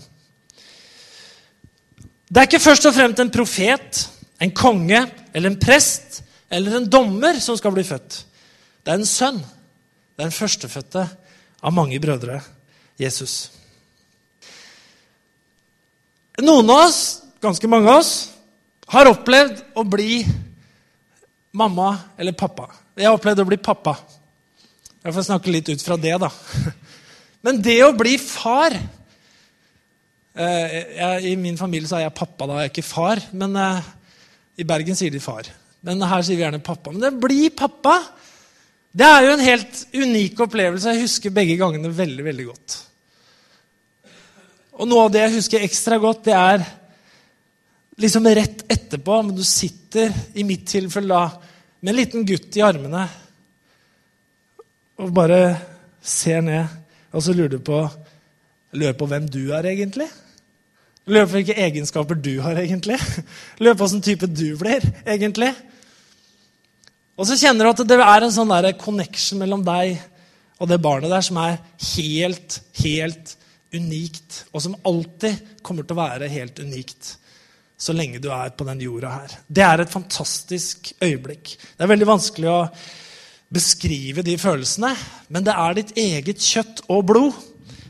Det 2.28 2.42
er 2.42 2.48
ikke 2.48 2.60
først 2.60 2.86
og 2.90 2.94
fremst 2.94 3.22
en 3.22 3.32
profet, 3.32 4.02
en 4.42 4.52
konge 4.52 5.00
eller 5.32 5.50
en 5.50 5.60
prest 5.60 6.20
eller 6.52 6.76
en 6.76 6.90
dommer 6.90 7.38
som 7.40 7.56
skal 7.56 7.72
bli 7.72 7.86
født. 7.86 8.18
Det 8.84 8.92
er 8.92 9.00
en 9.00 9.08
sønn. 9.08 9.40
Det 10.18 10.24
er 10.24 10.32
den 10.32 10.34
førstefødte 10.34 11.02
av 11.62 11.70
mange 11.70 11.94
brødre, 12.02 12.40
Jesus. 12.98 13.52
Noen 16.42 16.66
av 16.74 16.88
oss, 16.88 16.98
ganske 17.38 17.70
mange 17.70 17.86
av 17.86 18.00
oss, 18.00 18.10
har 18.90 19.06
opplevd 19.12 19.62
å 19.78 19.86
bli 19.86 20.26
mamma 21.54 21.92
eller 22.18 22.34
pappa. 22.34 22.66
Jeg 22.98 23.06
har 23.06 23.14
opplevd 23.14 23.44
å 23.44 23.46
bli 23.46 23.60
pappa. 23.62 23.94
Jeg 25.06 25.14
får 25.14 25.28
snakke 25.30 25.54
litt 25.54 25.70
ut 25.70 25.86
fra 25.86 25.94
det, 25.94 26.18
da. 26.18 26.34
Men 27.46 27.62
det 27.62 27.78
å 27.86 27.94
bli 27.94 28.18
far 28.18 28.74
eh, 30.34 30.78
jeg, 30.98 31.30
I 31.30 31.38
min 31.38 31.62
familie 31.62 31.86
så 31.86 32.00
er 32.00 32.08
jeg 32.08 32.18
pappa, 32.18 32.42
da. 32.42 32.58
Jeg 32.58 32.72
er 32.72 32.74
ikke 32.74 32.90
far. 32.90 33.22
Men 33.38 33.54
eh, 33.54 33.94
I 34.58 34.66
Bergen 34.66 34.98
sier 34.98 35.14
de 35.14 35.22
far. 35.22 35.46
Men 35.86 36.02
her 36.02 36.26
sier 36.26 36.34
vi 36.34 36.42
gjerne 36.42 36.58
pappa. 36.58 36.90
Men 36.90 37.06
det 37.06 37.14
å 37.14 37.22
bli 37.22 37.54
pappa 37.54 38.00
det 38.92 39.06
er 39.06 39.24
jo 39.26 39.32
en 39.34 39.44
helt 39.44 39.80
unik 39.94 40.40
opplevelse. 40.46 40.94
Jeg 40.94 41.04
husker 41.04 41.34
begge 41.34 41.58
gangene 41.60 41.90
veldig 41.92 42.24
veldig 42.24 42.46
godt. 42.48 42.76
Og 44.78 44.88
Noe 44.88 45.06
av 45.06 45.12
det 45.12 45.24
jeg 45.24 45.36
husker 45.36 45.64
ekstra 45.66 45.98
godt, 46.00 46.24
det 46.28 46.36
er 46.38 46.64
liksom 47.98 48.28
rett 48.38 48.62
etterpå, 48.70 49.22
men 49.26 49.34
du 49.36 49.44
sitter, 49.46 50.12
i 50.38 50.44
mitt 50.46 50.68
tilfelle 50.70 51.10
da, 51.10 51.48
med 51.80 51.92
en 51.92 51.98
liten 51.98 52.26
gutt 52.26 52.56
i 52.58 52.62
armene 52.62 53.04
og 54.98 55.10
bare 55.14 55.40
ser 56.02 56.40
ned, 56.42 56.78
og 57.14 57.22
så 57.22 57.34
lurer 57.34 57.56
du 57.56 57.60
på 57.64 57.82
Lurer 58.76 58.92
på 58.92 59.06
hvem 59.08 59.24
du 59.32 59.54
er, 59.56 59.64
egentlig? 59.64 60.04
Lurer 61.08 61.24
på 61.24 61.38
hvilke 61.38 61.54
egenskaper 61.56 62.18
du 62.20 62.34
har, 62.44 62.58
egentlig? 62.60 62.98
Lurer 63.62 63.78
på 63.78 63.86
åssen 63.86 64.02
type 64.04 64.28
du 64.28 64.58
blir, 64.60 64.84
egentlig? 65.06 65.54
Og 67.18 67.26
så 67.26 67.36
kjenner 67.38 67.66
du 67.66 67.72
at 67.72 67.82
det 67.90 67.98
er 67.98 68.24
en 68.24 68.34
sånn 68.34 68.52
der 68.54 68.76
connection 68.78 69.40
mellom 69.42 69.64
deg 69.66 69.98
og 70.58 70.70
det 70.70 70.80
barnet 70.82 71.10
der 71.10 71.24
som 71.26 71.38
er 71.42 71.58
helt, 71.94 72.60
helt 72.80 73.34
unikt, 73.74 74.44
og 74.54 74.62
som 74.64 74.76
alltid 74.86 75.58
kommer 75.66 75.86
til 75.86 75.98
å 75.98 76.02
være 76.06 76.30
helt 76.32 76.62
unikt 76.62 77.16
så 77.78 77.94
lenge 77.94 78.18
du 78.18 78.26
er 78.34 78.50
på 78.58 78.66
den 78.66 78.80
jorda 78.82 79.12
her. 79.20 79.34
Det 79.46 79.62
er 79.62 79.82
et 79.82 79.92
fantastisk 79.92 80.90
øyeblikk. 80.98 81.52
Det 81.54 81.84
er 81.84 81.92
veldig 81.92 82.08
vanskelig 82.08 82.48
å 82.50 82.62
beskrive 83.54 84.24
de 84.26 84.34
følelsene, 84.40 84.90
men 85.30 85.46
det 85.46 85.54
er 85.54 85.76
ditt 85.78 85.92
eget 86.00 86.42
kjøtt 86.42 86.82
og 86.90 87.06
blod. 87.12 87.38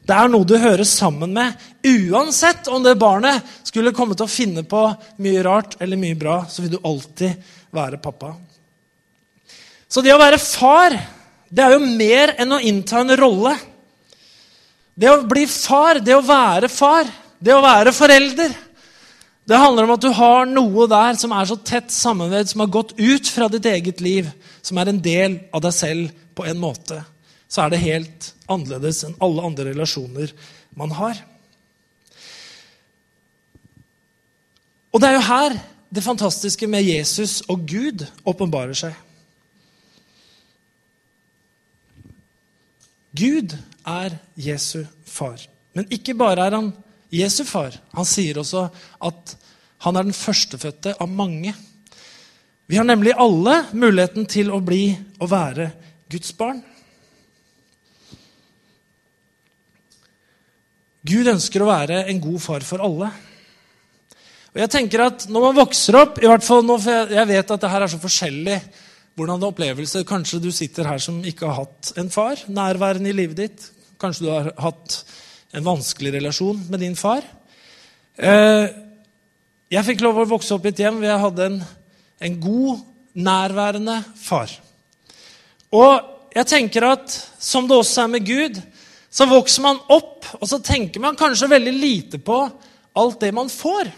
Det 0.08 0.16
er 0.16 0.28
noe 0.32 0.46
du 0.48 0.54
hører 0.60 0.84
sammen 0.88 1.32
med, 1.36 1.56
uansett 1.84 2.68
om 2.72 2.84
det 2.84 2.98
barnet 3.00 3.44
skulle 3.64 3.94
komme 3.96 4.16
til 4.16 4.28
å 4.28 4.32
finne 4.32 4.64
på 4.68 4.84
mye 5.24 5.42
rart 5.44 5.76
eller 5.84 6.00
mye 6.00 6.16
bra, 6.20 6.42
så 6.48 6.64
vil 6.64 6.76
du 6.76 6.84
alltid 6.84 7.50
være 7.76 8.00
pappa. 8.00 8.34
Så 9.88 10.04
det 10.04 10.12
å 10.12 10.20
være 10.20 10.40
far, 10.40 10.94
det 11.48 11.64
er 11.64 11.74
jo 11.74 11.80
mer 11.80 12.34
enn 12.40 12.52
å 12.52 12.60
innta 12.60 13.00
en 13.00 13.14
rolle. 13.16 13.54
Det 14.98 15.08
å 15.10 15.22
bli 15.28 15.46
far, 15.48 16.02
det 16.04 16.16
å 16.16 16.24
være 16.24 16.68
far, 16.68 17.08
det 17.38 17.54
å 17.54 17.62
være 17.62 17.92
forelder 17.94 18.50
Det 19.48 19.56
handler 19.56 19.86
om 19.86 19.92
at 19.94 20.02
du 20.02 20.08
har 20.12 20.48
noe 20.50 20.84
der 20.90 21.14
som 21.16 21.32
er 21.32 21.46
så 21.48 21.54
tett 21.56 21.88
sammenvevd, 21.94 22.50
som 22.50 22.60
har 22.60 22.72
gått 22.74 22.90
ut 22.98 23.30
fra 23.32 23.46
ditt 23.48 23.64
eget 23.64 24.02
liv, 24.04 24.26
som 24.60 24.76
er 24.76 24.90
en 24.90 24.98
del 25.00 25.38
av 25.56 25.62
deg 25.64 25.72
selv 25.72 26.18
på 26.36 26.44
en 26.44 26.60
måte. 26.60 26.98
Så 27.48 27.62
er 27.62 27.72
det 27.72 27.80
helt 27.80 28.28
annerledes 28.44 29.00
enn 29.06 29.16
alle 29.24 29.46
andre 29.48 29.70
relasjoner 29.70 30.34
man 30.76 30.92
har. 30.98 31.16
Og 34.92 35.00
det 35.00 35.08
er 35.08 35.16
jo 35.16 35.26
her 35.30 35.56
det 35.96 36.04
fantastiske 36.04 36.68
med 36.68 36.84
Jesus 36.84 37.40
og 37.48 37.64
Gud 37.72 38.04
åpenbarer 38.28 38.76
seg. 38.76 38.92
Gud 43.16 43.54
er 43.88 44.18
Jesu 44.36 44.82
far. 45.06 45.40
Men 45.76 45.88
ikke 45.94 46.16
bare 46.18 46.46
er 46.46 46.56
han 46.58 46.72
Jesu 47.12 47.44
far. 47.48 47.76
Han 47.96 48.08
sier 48.08 48.40
også 48.40 48.66
at 49.04 49.36
han 49.84 49.96
er 49.96 50.08
den 50.08 50.16
førstefødte 50.16 50.96
av 51.00 51.08
mange. 51.08 51.54
Vi 52.68 52.76
har 52.76 52.84
nemlig 52.84 53.14
alle 53.16 53.62
muligheten 53.72 54.26
til 54.28 54.50
å 54.52 54.60
bli 54.60 54.90
og 55.20 55.30
være 55.30 55.70
Guds 56.10 56.34
barn. 56.36 56.60
Gud 61.08 61.30
ønsker 61.30 61.62
å 61.62 61.70
være 61.70 62.02
en 62.10 62.20
god 62.20 62.42
far 62.42 62.66
for 62.66 62.82
alle. 62.84 63.08
Og 64.52 64.60
jeg 64.60 64.72
tenker 64.72 65.04
at 65.04 65.28
Når 65.30 65.44
man 65.46 65.56
vokser 65.56 65.96
opp 65.96 66.18
i 66.20 66.26
hvert 66.28 66.44
fall 66.44 66.64
nå, 66.66 66.76
for 66.82 67.12
Jeg 67.14 67.28
vet 67.30 67.50
at 67.54 67.62
det 67.62 67.70
her 67.70 67.84
er 67.84 67.92
så 67.92 68.00
forskjellig 68.02 68.58
hvordan 69.18 69.48
opplevelse. 69.48 70.04
Kanskje 70.06 70.40
du 70.42 70.50
sitter 70.54 70.86
her 70.86 71.00
som 71.02 71.18
ikke 71.26 71.48
har 71.48 71.64
hatt 71.64 71.92
en 71.98 72.10
far 72.12 72.40
nærværende 72.46 73.10
i 73.10 73.16
livet 73.16 73.40
ditt. 73.40 73.66
Kanskje 73.98 74.26
du 74.26 74.30
har 74.30 74.52
hatt 74.62 75.00
en 75.56 75.66
vanskelig 75.66 76.14
relasjon 76.18 76.60
med 76.70 76.84
din 76.84 76.96
far. 76.98 77.24
Eh, 78.18 78.68
jeg 79.68 79.86
fikk 79.90 80.04
lov 80.04 80.22
å 80.22 80.28
vokse 80.30 80.54
opp 80.54 80.66
i 80.66 80.72
et 80.72 80.82
hjem 80.84 81.00
hvor 81.00 81.08
jeg 81.10 81.24
hadde 81.24 81.48
en, 81.50 81.58
en 82.28 82.38
god, 82.40 82.84
nærværende 83.18 83.96
far. 84.22 84.52
Og 85.74 86.34
jeg 86.36 86.48
tenker 86.48 86.86
at 86.86 87.14
som 87.42 87.66
det 87.68 87.76
også 87.76 88.04
er 88.04 88.12
med 88.12 88.26
Gud, 88.26 88.60
så 89.10 89.26
vokser 89.28 89.64
man 89.64 89.80
opp, 89.90 90.26
og 90.38 90.44
så 90.46 90.60
tenker 90.62 91.02
man 91.02 91.16
kanskje 91.18 91.50
veldig 91.50 91.74
lite 91.74 92.20
på 92.22 92.42
alt 92.98 93.20
det 93.22 93.32
man 93.34 93.50
får. 93.50 93.90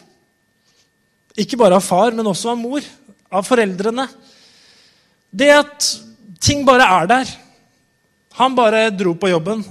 Ikke 1.41 1.59
bare 1.61 1.79
av 1.79 1.85
far, 1.85 2.15
men 2.15 2.27
også 2.31 2.53
av 2.53 2.59
mor. 2.61 2.85
Av 3.31 3.47
foreldrene. 3.47 4.07
Det 5.31 5.51
at 5.55 5.89
ting 6.43 6.65
bare 6.67 6.87
er 7.01 7.11
der. 7.11 7.35
Han 8.41 8.57
bare 8.59 8.89
dro 8.91 9.15
på 9.15 9.31
jobben. 9.31 9.63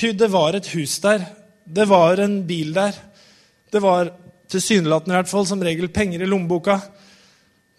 Det 0.00 0.28
var 0.32 0.56
et 0.56 0.68
hus 0.74 0.98
der. 1.04 1.24
Det 1.64 1.88
var 1.88 2.20
en 2.22 2.40
bil 2.46 2.72
der. 2.74 2.94
Det 3.72 3.82
var 3.82 4.12
tilsynelatende 4.48 5.14
i 5.14 5.18
hvert 5.18 5.30
fall 5.30 5.46
som 5.48 5.62
regel 5.62 5.88
penger 5.92 6.22
i 6.22 6.28
lommeboka. 6.28 6.78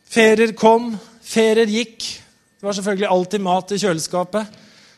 Ferier 0.07 0.53
kom, 0.57 0.91
ferier 1.23 1.69
gikk. 1.71 2.03
Det 2.57 2.65
var 2.65 2.75
selvfølgelig 2.75 3.11
alltid 3.11 3.43
mat 3.45 3.71
i 3.71 3.79
kjøleskapet. 3.81 4.55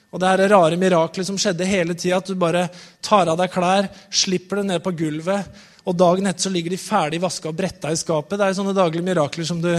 Og 0.09 0.21
det 0.21 0.29
her 0.29 0.49
rare 0.49 0.77
miraklet 0.79 1.27
som 1.27 1.37
skjedde 1.37 1.67
hele 1.69 1.93
tida, 1.93 2.17
at 2.17 2.29
du 2.29 2.37
bare 2.39 2.65
tar 3.05 3.29
av 3.29 3.37
deg 3.37 3.51
klær, 3.53 3.89
slipper 4.09 4.61
det 4.61 4.69
ned 4.71 4.81
på 4.85 4.95
gulvet, 4.97 5.59
og 5.85 5.97
dagen 5.97 6.29
etter 6.29 6.47
så 6.47 6.51
ligger 6.53 6.73
de 6.73 6.81
ferdig 6.81 7.19
vaska 7.21 7.51
og 7.51 7.57
bretta 7.57 7.91
i 7.93 7.99
skapet. 7.99 8.37
Det 8.37 8.45
er 8.45 8.53
jo 8.53 8.59
sånne 8.61 8.77
daglige 8.77 9.05
mirakler 9.05 9.45
som, 9.45 9.61
du, 9.61 9.69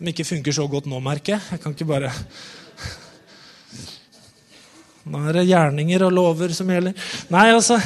som 0.00 0.08
ikke 0.08 0.24
funker 0.24 0.54
så 0.56 0.64
godt 0.64 0.86
nå, 0.88 0.96
merker 1.04 1.34
jeg. 1.34 1.42
Jeg 1.52 1.60
kan 1.60 1.74
ikke 1.74 1.86
bare 1.90 2.10
nå 5.12 5.20
er 5.28 5.36
det 5.36 5.48
gjerninger 5.50 6.04
og 6.06 6.14
lover 6.16 6.54
som 6.56 6.70
gjelder. 6.72 6.94
Nei, 7.28 7.50
altså 7.52 7.76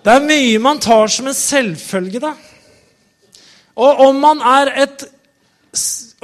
Det 0.00 0.14
er 0.14 0.24
mye 0.24 0.62
man 0.62 0.80
tar 0.80 1.12
som 1.12 1.28
en 1.28 1.36
selvfølge, 1.36 2.22
da. 2.24 2.32
Og 3.76 4.00
om 4.06 4.20
man 4.22 4.40
er 4.40 4.72
et 4.86 5.06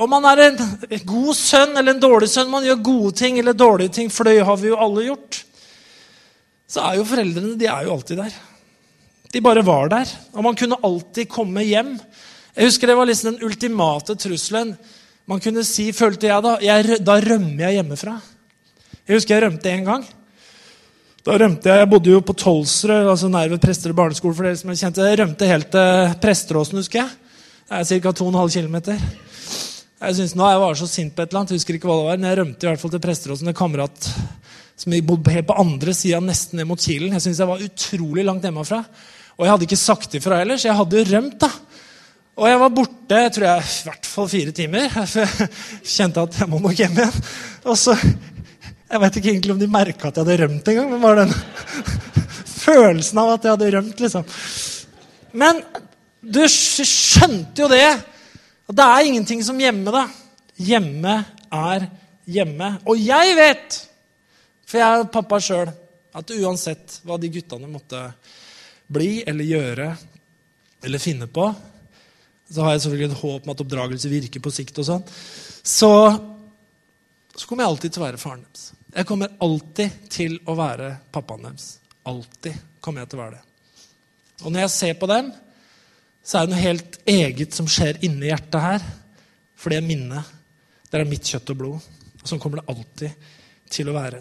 om 0.00 0.08
man 0.08 0.24
er 0.30 0.40
en 0.46 0.56
god 1.04 1.36
sønn 1.36 1.76
eller 1.76 1.92
en 1.92 2.00
dårlig 2.00 2.30
sønn, 2.32 2.48
man 2.48 2.64
gjør 2.64 2.80
gode 2.88 3.12
ting 3.20 3.36
eller 3.36 3.52
dårlige 3.52 3.92
ting, 3.98 4.08
for 4.08 4.24
det 4.24 4.38
har 4.40 4.56
vi 4.56 4.70
jo 4.70 4.80
alle 4.80 5.04
gjort, 5.10 5.42
så 6.72 6.87
er 6.88 6.96
jo 6.96 7.04
foreldrene 7.11 7.59
de 7.61 7.68
er 7.68 7.85
jo 7.85 7.98
alltid 7.98 8.22
der. 8.22 8.38
De 9.28 9.44
bare 9.44 9.66
var 9.66 9.92
der. 9.92 10.09
Og 10.33 10.46
man 10.48 10.57
kunne 10.57 10.80
alltid 10.80 11.28
komme 11.28 11.68
hjem. 11.68 11.98
Jeg 12.52 12.68
husker 12.68 12.90
Det 12.90 12.96
var 12.96 13.08
liksom 13.08 13.32
den 13.32 13.46
ultimate 13.46 14.16
trusselen. 14.20 14.74
Man 15.26 15.40
kunne 15.40 15.62
si, 15.64 15.92
følte 15.96 16.28
jeg 16.28 16.44
da, 16.44 16.56
jeg, 16.60 16.98
da 17.00 17.16
rømmer 17.22 17.62
jeg 17.64 17.78
hjemmefra. 17.78 18.16
Jeg 19.06 19.16
husker 19.16 19.36
jeg 19.36 19.44
rømte 19.46 19.70
en 19.70 19.86
gang. 19.86 20.04
Da 21.22 21.36
rømte 21.38 21.70
Jeg 21.70 21.78
jeg 21.78 21.88
bodde 21.88 22.10
jo 22.10 22.20
på 22.20 22.34
Tolsrød, 22.34 23.08
altså 23.08 23.30
nær 23.30 23.48
ved 23.48 23.62
Presterød 23.62 23.94
barneskole. 23.94 24.34
for 24.34 24.44
dere 24.44 24.58
som 24.58 24.70
jeg 24.70 24.82
kjente. 24.82 25.06
Jeg 25.06 25.20
rømte 25.20 25.46
helt 25.46 25.70
til 25.70 26.14
Presteråsen, 26.20 26.78
husker 26.82 26.98
jeg. 26.98 27.10
Det 27.68 27.78
er 27.78 28.00
ca. 28.02 28.12
2,5 28.12 28.60
km. 28.60 28.76
Jeg 30.02 30.14
synes 30.18 30.34
nå 30.34 30.48
jeg 30.50 30.60
var 30.60 30.74
så 30.74 30.86
sint 30.90 31.14
på 31.14 31.22
et 31.22 31.30
eller 31.30 31.40
annet, 31.40 31.50
jeg 31.54 31.62
husker 31.62 31.78
ikke 31.78 31.86
hva 31.86 31.96
det 32.00 32.06
var, 32.08 32.18
men 32.18 32.28
jeg 32.28 32.38
rømte 32.40 32.66
i 32.66 32.68
hvert 32.68 32.80
fall 32.82 32.90
til 32.90 33.04
Presteråsen. 33.06 33.48
En 33.48 33.54
kamerat 33.54 34.08
som 34.76 34.94
bodde 35.06 35.30
helt 35.30 35.46
på 35.46 35.60
andre 35.62 35.94
sida, 35.94 36.18
nesten 36.20 36.58
ned 36.58 36.66
mot 36.66 36.80
Kilen. 36.80 37.12
Jeg 37.14 37.22
synes 37.22 37.38
jeg 37.38 37.48
var 37.48 37.62
utrolig 37.62 38.24
langt 38.26 38.42
hjemmefra. 38.42 38.82
Og 39.38 39.46
jeg 39.46 39.52
hadde 39.54 39.68
ikke 39.68 39.78
sagt 39.78 40.16
ifra 40.18 40.40
ellers. 40.42 40.66
Jeg 40.66 40.74
hadde 40.76 40.98
jo 40.98 41.06
rømt, 41.14 41.38
da. 41.40 41.50
Og 42.38 42.49
jeg 42.49 42.61
var 42.62 42.73
borte 42.73 43.23
tror 43.35 43.47
jeg, 43.47 43.64
i 43.64 43.88
hvert 43.88 44.09
fall 44.09 44.29
fire 44.33 44.55
timer. 44.57 44.87
Jeg 44.97 45.49
kjente 45.85 46.23
at 46.23 46.38
jeg 46.38 46.49
må 46.49 46.61
nok 46.62 46.79
hjem 46.79 46.95
igjen. 46.97 47.18
Og 47.68 47.77
så 47.77 47.97
jeg 48.92 49.01
vet 49.01 49.16
ikke 49.16 49.31
egentlig 49.31 49.53
om 49.55 49.61
de 49.61 49.68
merka 49.73 50.09
at 50.11 50.18
jeg 50.18 50.27
hadde 50.27 50.35
rømt 50.42 50.66
engang, 50.68 50.90
men 50.92 51.01
bare 51.01 51.23
den 51.25 51.31
følelsen 52.66 53.21
av 53.23 53.31
at 53.33 53.47
jeg 53.47 53.55
hadde 53.55 53.71
rømt, 53.73 54.03
liksom. 54.05 54.27
Men 55.33 55.62
du 56.21 56.42
skjønte 56.45 57.64
jo 57.64 57.71
det. 57.73 57.87
At 58.68 58.77
det 58.77 58.85
er 58.85 59.09
ingenting 59.09 59.40
som 59.47 59.61
hjemme, 59.61 59.95
da. 59.95 60.05
Hjemme 60.61 61.14
er 61.49 61.88
hjemme. 62.29 62.68
Og 62.85 63.01
jeg 63.01 63.33
vet, 63.38 63.81
for 64.68 64.83
jeg 64.83 65.01
er 65.01 65.11
pappa 65.16 65.40
sjøl, 65.40 65.73
at 66.12 66.37
uansett 66.37 67.01
hva 67.09 67.16
de 67.16 67.33
guttene 67.33 67.73
måtte 67.73 68.05
bli 68.92 69.23
eller 69.25 69.49
gjøre 69.49 69.88
eller 70.85 71.01
finne 71.01 71.33
på, 71.33 71.49
så 72.52 72.66
har 72.66 72.74
jeg 72.74 72.84
selvfølgelig 72.84 73.10
et 73.10 73.22
håp 73.22 73.46
om 73.46 73.54
at 73.54 73.62
oppdragelse 73.64 74.10
virker 74.12 74.42
på 74.44 74.52
sikt 74.52 74.80
og 74.82 74.88
sånn, 74.88 75.04
så, 75.62 75.92
så 77.34 77.48
kommer 77.48 77.64
jeg 77.64 77.72
alltid 77.72 77.94
til 77.94 78.02
å 78.02 78.06
være 78.06 78.20
faren 78.20 78.42
deres. 78.44 78.66
Jeg 78.92 79.08
kommer 79.08 79.38
alltid 79.40 80.02
til 80.12 80.36
å 80.44 80.56
være 80.58 80.90
pappaen 81.14 81.46
deres. 81.48 81.68
Alltid 82.08 82.58
kommer 82.84 83.04
jeg 83.04 83.12
til 83.12 83.20
å 83.20 83.22
være 83.22 83.38
det. 83.38 83.46
Og 84.42 84.52
når 84.52 84.66
jeg 84.66 84.74
ser 84.74 84.98
på 85.00 85.08
dem, 85.08 85.30
så 86.22 86.38
er 86.38 86.46
det 86.46 86.52
noe 86.52 86.62
helt 86.62 86.98
eget 87.08 87.56
som 87.56 87.68
skjer 87.70 88.02
inni 88.04 88.28
hjertet 88.28 88.62
her. 88.62 88.84
For 89.56 89.72
det 89.72 89.80
er 89.80 89.86
minnet. 89.86 90.28
Det 90.90 91.00
er 91.00 91.08
mitt 91.08 91.30
kjøtt 91.30 91.54
og 91.54 91.60
blod. 91.62 91.88
Og 92.20 92.28
sånn 92.28 92.42
kommer 92.42 92.60
det 92.60 92.74
alltid 92.74 93.30
til 93.72 93.88
å 93.88 93.96
være. 93.96 94.20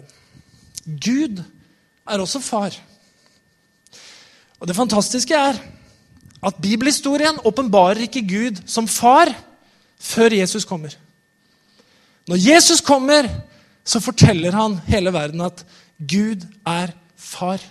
Gud 0.86 1.42
er 1.42 2.22
også 2.22 2.40
far. 2.42 2.74
Og 4.62 4.70
det 4.70 4.78
fantastiske 4.78 5.36
er 5.36 5.58
at 6.42 6.58
bibelhistorien 6.62 7.38
åpenbarer 7.46 8.04
ikke 8.06 8.24
Gud 8.26 8.62
som 8.66 8.88
far 8.90 9.30
før 10.02 10.34
Jesus 10.34 10.66
kommer. 10.66 10.94
Når 12.26 12.38
Jesus 12.42 12.82
kommer, 12.82 13.28
så 13.84 14.02
forteller 14.02 14.54
han 14.54 14.78
hele 14.86 15.12
verden 15.14 15.42
at 15.46 15.64
Gud 15.98 16.44
er 16.66 16.92
far. 17.18 17.62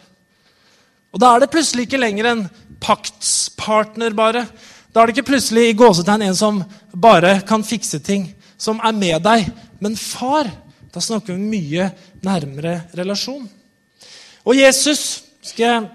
Og 1.12 1.20
da 1.20 1.34
er 1.34 1.44
det 1.44 1.52
plutselig 1.52 1.88
ikke 1.88 2.00
lenger 2.00 2.30
en 2.30 2.46
paktspartner, 2.82 4.16
bare. 4.16 4.46
Da 4.92 5.02
er 5.02 5.08
det 5.08 5.18
ikke 5.18 5.32
plutselig 5.34 5.70
i 5.70 5.78
gåsetegn 5.78 6.24
en 6.28 6.38
som 6.38 6.62
bare 6.96 7.40
kan 7.48 7.64
fikse 7.68 8.00
ting, 8.04 8.30
som 8.58 8.80
er 8.84 8.96
med 8.96 9.24
deg. 9.24 9.48
Men 9.84 10.00
far, 10.00 10.48
da 10.92 11.04
snakker 11.04 11.34
vi 11.34 11.40
om 11.40 11.52
mye 11.52 11.90
nærmere 12.24 12.82
relasjon. 12.98 13.50
Og 14.46 14.56
Jesus 14.58 15.28
Skal 15.42 15.64
jeg 15.66 15.86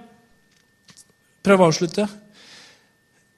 prøve 1.47 1.63
å 1.63 1.69
avslutte? 1.71 2.03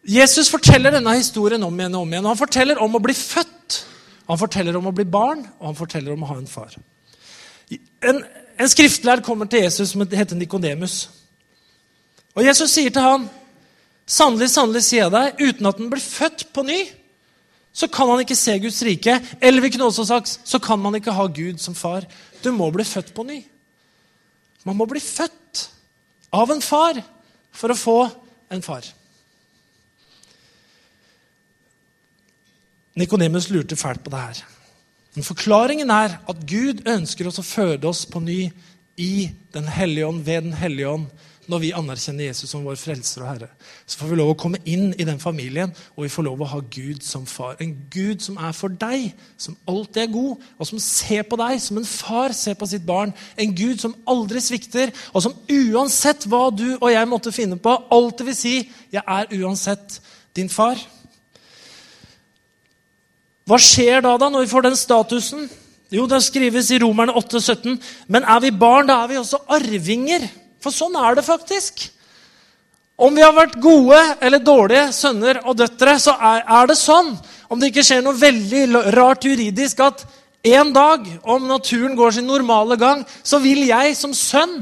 Jesus 0.09 0.49
forteller 0.49 0.95
denne 0.95 1.13
historien 1.19 1.63
om 1.63 1.81
igjen 1.81 1.95
og 1.99 2.07
om 2.07 2.13
igjen. 2.15 2.29
Han 2.31 2.41
forteller 2.41 2.81
om 2.81 2.97
å 2.97 3.03
bli 3.05 3.17
født 3.17 3.83
han 4.29 4.37
forteller 4.37 4.77
om 4.77 4.91
å 4.91 4.93
bli 4.93 5.07
barn, 5.09 5.41
og 5.59 5.71
han 5.71 5.79
forteller 5.79 6.13
om 6.13 6.25
å 6.25 6.29
ha 6.29 6.37
en 6.37 6.51
far. 6.51 6.75
En, 8.05 8.21
en 8.61 8.71
skriftlærd 8.71 9.25
kommer 9.25 9.49
til 9.49 9.65
Jesus 9.65 9.95
som 9.95 10.05
heter 10.05 10.37
Nikodemus. 10.37 10.99
Og 12.37 12.45
Jesus 12.45 12.75
sier 12.77 12.93
til 12.93 13.05
han, 13.05 13.29
'Sannelig, 14.09 14.49
sannelig 14.49 14.83
sier 14.87 15.03
jeg 15.03 15.13
deg, 15.13 15.41
uten 15.49 15.67
at 15.69 15.77
den 15.77 15.91
blir 15.93 16.01
født 16.01 16.47
på 16.53 16.63
ny, 16.65 16.79
så 17.73 17.89
kan 17.93 18.09
han 18.09 18.23
ikke 18.25 18.37
se 18.37 18.59
Guds 18.61 18.83
rike.' 18.85 19.21
Eller 19.41 19.61
vi 19.61 19.71
kunne 19.73 19.89
også 19.89 20.05
sagt, 20.09 20.41
så 20.45 20.59
kan 20.59 20.79
man 20.81 20.95
ikke 20.97 21.13
ha 21.13 21.27
Gud 21.27 21.59
som 21.61 21.75
far. 21.75 22.05
Du 22.45 22.53
må 22.53 22.71
bli 22.71 22.85
født 22.85 23.13
på 23.15 23.25
ny. 23.25 23.43
Man 24.65 24.77
må 24.77 24.85
bli 24.89 25.01
født 25.01 25.69
av 26.33 26.51
en 26.51 26.63
far 26.63 27.01
for 27.53 27.73
å 27.73 27.77
få 27.77 27.99
en 28.51 28.63
far. 28.63 28.85
Nikodemus 32.99 33.51
lurte 33.51 33.77
fælt 33.79 34.03
på 34.05 34.11
det 34.11 34.21
her. 34.21 34.43
Men 35.15 35.25
forklaringen 35.25 35.91
er 35.91 36.19
at 36.29 36.43
Gud 36.47 36.83
ønsker 36.89 37.29
oss 37.29 37.41
å 37.41 37.47
føde 37.47 37.89
oss 37.89 38.05
på 38.07 38.23
ny 38.23 38.49
i 38.99 39.31
Den 39.55 39.69
hellige 39.71 40.07
ånd, 40.07 40.25
ved 40.27 40.43
Den 40.43 40.53
hellige 40.53 40.89
ånd, 40.89 41.07
når 41.49 41.63
vi 41.63 41.71
anerkjenner 41.73 42.27
Jesus 42.27 42.51
som 42.53 42.65
vår 42.67 42.77
frelser 42.77 43.23
og 43.23 43.29
herre. 43.31 43.47
Så 43.87 43.97
får 44.01 44.11
vi 44.11 44.19
lov 44.19 44.35
å 44.35 44.39
komme 44.39 44.61
inn 44.69 44.91
i 45.01 45.07
den 45.09 45.21
familien, 45.23 45.73
og 45.97 46.05
vi 46.05 46.11
får 46.13 46.27
lov 46.27 46.43
å 46.45 46.49
ha 46.51 46.59
Gud 46.75 47.01
som 47.07 47.25
far. 47.27 47.57
En 47.63 47.73
Gud 47.91 48.21
som 48.25 48.37
er 48.37 48.53
for 48.53 48.75
deg, 48.83 49.15
som 49.41 49.57
alltid 49.71 50.03
er 50.03 50.13
god, 50.13 50.45
og 50.59 50.69
som 50.69 50.83
ser 50.83 51.25
på 51.25 51.39
deg 51.41 51.57
som 51.65 51.81
en 51.81 51.89
far 51.89 52.37
ser 52.37 52.59
på 52.59 52.69
sitt 52.69 52.85
barn. 52.87 53.15
En 53.39 53.57
Gud 53.57 53.81
som 53.81 53.97
aldri 54.11 54.43
svikter, 54.45 54.93
og 55.15 55.25
som 55.25 55.39
uansett 55.49 56.29
hva 56.29 56.49
du 56.53 56.67
og 56.77 56.91
jeg 56.93 57.09
måtte 57.09 57.33
finne 57.33 57.57
på, 57.57 57.79
alltid 57.91 58.27
vil 58.27 58.37
si 58.37 58.55
'Jeg 58.93 59.03
er 59.07 59.33
uansett 59.41 60.01
din 60.37 60.51
far'. 60.53 60.98
Hva 63.49 63.57
skjer 63.63 64.03
da, 64.05 64.17
da 64.21 64.29
når 64.29 64.45
vi 64.45 64.51
får 64.51 64.67
den 64.67 64.77
statusen? 64.77 65.47
Jo, 65.89 66.05
det 66.05 66.21
skrives 66.21 66.69
i 66.75 66.81
Romerne 66.83 67.15
8, 67.17 67.41
17. 67.41 67.79
Men 68.13 68.27
er 68.29 68.43
vi 68.45 68.53
barn, 68.53 68.91
da 68.91 68.99
er 69.03 69.13
vi 69.13 69.21
også 69.21 69.41
arvinger. 69.57 70.27
For 70.61 70.75
sånn 70.75 70.99
er 71.01 71.17
det 71.17 71.25
faktisk. 71.25 71.87
Om 72.99 73.15
vi 73.17 73.23
har 73.25 73.33
vært 73.33 73.57
gode 73.63 73.99
eller 74.21 74.43
dårlige 74.43 74.91
sønner 74.93 75.41
og 75.47 75.57
døtre, 75.61 75.97
så 76.03 76.17
er, 76.19 76.43
er 76.45 76.69
det 76.69 76.77
sånn, 76.77 77.13
om 77.49 77.61
det 77.61 77.71
ikke 77.71 77.87
skjer 77.87 78.03
noe 78.05 78.19
veldig 78.19 78.65
rart 78.99 79.25
juridisk, 79.25 79.81
at 79.81 80.05
en 80.49 80.73
dag, 80.75 81.07
om 81.23 81.47
naturen 81.49 81.97
går 81.97 82.19
sin 82.19 82.29
normale 82.29 82.77
gang, 82.79 83.05
så 83.23 83.41
vil 83.43 83.65
jeg 83.71 83.97
som 83.97 84.13
sønn 84.15 84.61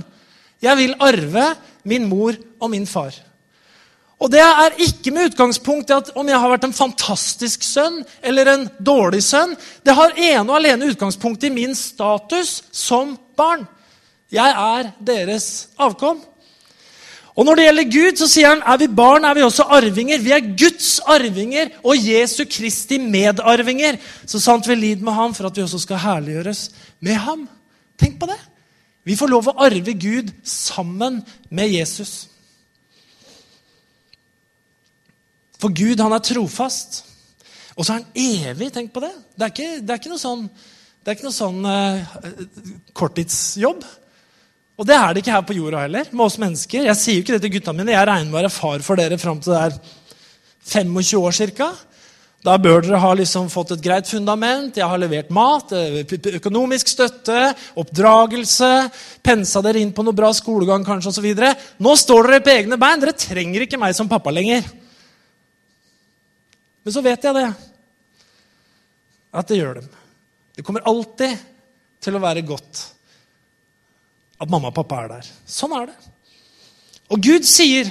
jeg 0.62 0.78
vil 0.78 0.94
arve 1.04 1.50
min 1.84 2.06
mor 2.08 2.36
og 2.60 2.70
min 2.72 2.86
far. 2.88 3.12
Og 4.16 4.30
det 4.32 4.40
er 4.40 4.78
ikke 4.80 5.12
med 5.12 5.30
utgangspunkt 5.30 5.90
i 5.92 5.96
at 5.98 6.08
om 6.16 6.28
jeg 6.28 6.40
har 6.40 6.52
vært 6.54 6.64
en 6.64 6.76
fantastisk 6.76 7.64
sønn 7.66 7.98
eller 8.24 8.48
en 8.48 8.64
dårlig 8.80 9.20
sønn. 9.26 9.52
Det 9.84 9.92
har 9.96 10.16
ene 10.16 10.46
og 10.48 10.56
alene 10.56 10.88
utgangspunkt 10.88 11.44
i 11.44 11.52
min 11.52 11.76
status 11.76 12.62
som 12.72 13.12
barn. 13.36 13.66
Jeg 14.32 14.48
er 14.48 14.88
deres 15.04 15.68
avkom. 15.76 16.22
Og 17.36 17.44
når 17.44 17.58
det 17.58 17.64
gjelder 17.66 17.90
Gud, 17.92 18.16
så 18.16 18.26
sier 18.32 18.54
han 18.54 18.62
er 18.64 18.78
vi 18.80 18.88
barn, 18.88 19.26
er 19.28 19.36
vi 19.36 19.44
også 19.44 19.66
arvinger. 19.76 20.22
Vi 20.24 20.32
er 20.32 20.46
Guds 20.56 20.94
arvinger 21.04 21.74
og 21.84 22.00
Jesu 22.00 22.46
Kristi 22.48 22.96
medarvinger. 23.02 23.98
Så 24.24 24.40
sant 24.40 24.68
vi 24.68 24.78
lider 24.78 25.04
med 25.04 25.12
ham 25.12 25.34
for 25.36 25.50
at 25.50 25.56
vi 25.56 25.66
også 25.66 25.82
skal 25.84 26.00
herliggjøres 26.00 26.70
med 27.04 27.20
ham. 27.26 27.44
Tenk 28.00 28.16
på 28.20 28.30
det. 28.30 28.38
Vi 29.04 29.18
får 29.20 29.30
lov 29.30 29.52
å 29.52 29.58
arve 29.68 29.92
Gud 30.00 30.32
sammen 30.48 31.20
med 31.52 31.76
Jesus. 31.76 32.30
For 35.60 35.72
Gud, 35.72 36.00
han 36.02 36.14
er 36.16 36.24
trofast. 36.24 37.02
Og 37.76 37.84
så 37.84 37.92
er 37.92 38.00
han 38.00 38.50
evig. 38.52 38.70
Tenk 38.74 38.92
på 38.94 39.04
det. 39.04 39.12
Det 39.36 39.46
er 39.46 39.54
ikke, 39.54 39.70
det 39.80 39.94
er 39.94 40.00
ikke 40.00 40.12
noe 40.12 40.22
sånn, 40.22 40.46
ikke 41.06 41.26
noe 41.28 41.36
sånn 41.36 41.68
uh, 41.68 42.16
korttidsjobb. 42.96 43.84
Og 44.76 44.88
det 44.88 44.96
er 44.96 45.12
det 45.14 45.22
ikke 45.22 45.32
her 45.32 45.44
på 45.48 45.56
jorda 45.56 45.86
heller, 45.86 46.08
med 46.12 46.26
oss 46.26 46.36
mennesker. 46.40 46.84
Jeg 46.84 47.00
sier 47.00 47.18
jo 47.18 47.24
ikke 47.24 47.36
det 47.36 47.44
til 47.46 47.54
gutta 47.56 47.72
mine. 47.76 47.94
Jeg 47.94 48.08
regner 48.08 48.28
med 48.28 48.34
å 48.34 48.40
være 48.42 48.52
far 48.52 48.84
for 48.84 49.00
dere 49.00 49.16
fram 49.20 49.40
til 49.40 49.54
det 49.54 49.60
er 49.70 49.76
25 50.66 51.22
år 51.22 51.36
cirka. 51.36 51.70
Da 52.44 52.54
bør 52.62 52.84
dere 52.84 53.00
ha 53.02 53.10
liksom 53.16 53.48
fått 53.50 53.72
et 53.74 53.82
greit 53.82 54.06
fundament. 54.10 54.76
Jeg 54.76 54.86
har 54.86 55.00
levert 55.00 55.32
mat, 55.34 55.72
eh, 55.72 56.04
økonomisk 56.38 56.92
støtte, 56.92 57.54
oppdragelse, 57.80 58.70
pensa 59.24 59.62
dere 59.64 59.80
inn 59.80 59.94
på 59.96 60.04
noe 60.04 60.14
bra 60.14 60.30
skolegang 60.36 60.84
kanskje 60.84 61.10
osv. 61.10 61.56
Nå 61.80 61.96
står 61.96 62.28
dere 62.28 62.44
på 62.44 62.54
egne 62.54 62.78
bein. 62.78 63.00
Dere 63.00 63.16
trenger 63.16 63.64
ikke 63.64 63.80
meg 63.80 63.96
som 63.96 64.08
pappa 64.08 64.30
lenger. 64.30 64.62
Men 66.86 66.94
så 66.94 67.02
vet 67.02 67.24
jeg 67.26 67.34
det. 67.34 67.46
At 69.34 69.48
det 69.50 69.56
gjør 69.58 69.80
dem. 69.80 69.88
Det 70.54 70.62
kommer 70.62 70.86
alltid 70.86 71.32
til 71.98 72.14
å 72.14 72.22
være 72.22 72.46
godt 72.46 72.82
at 74.38 74.52
mamma 74.52 74.70
og 74.70 74.76
pappa 74.76 75.00
er 75.02 75.10
der. 75.16 75.30
Sånn 75.50 75.74
er 75.74 75.88
det. 75.90 75.96
Og 77.10 77.26
Gud 77.26 77.46
sier 77.48 77.90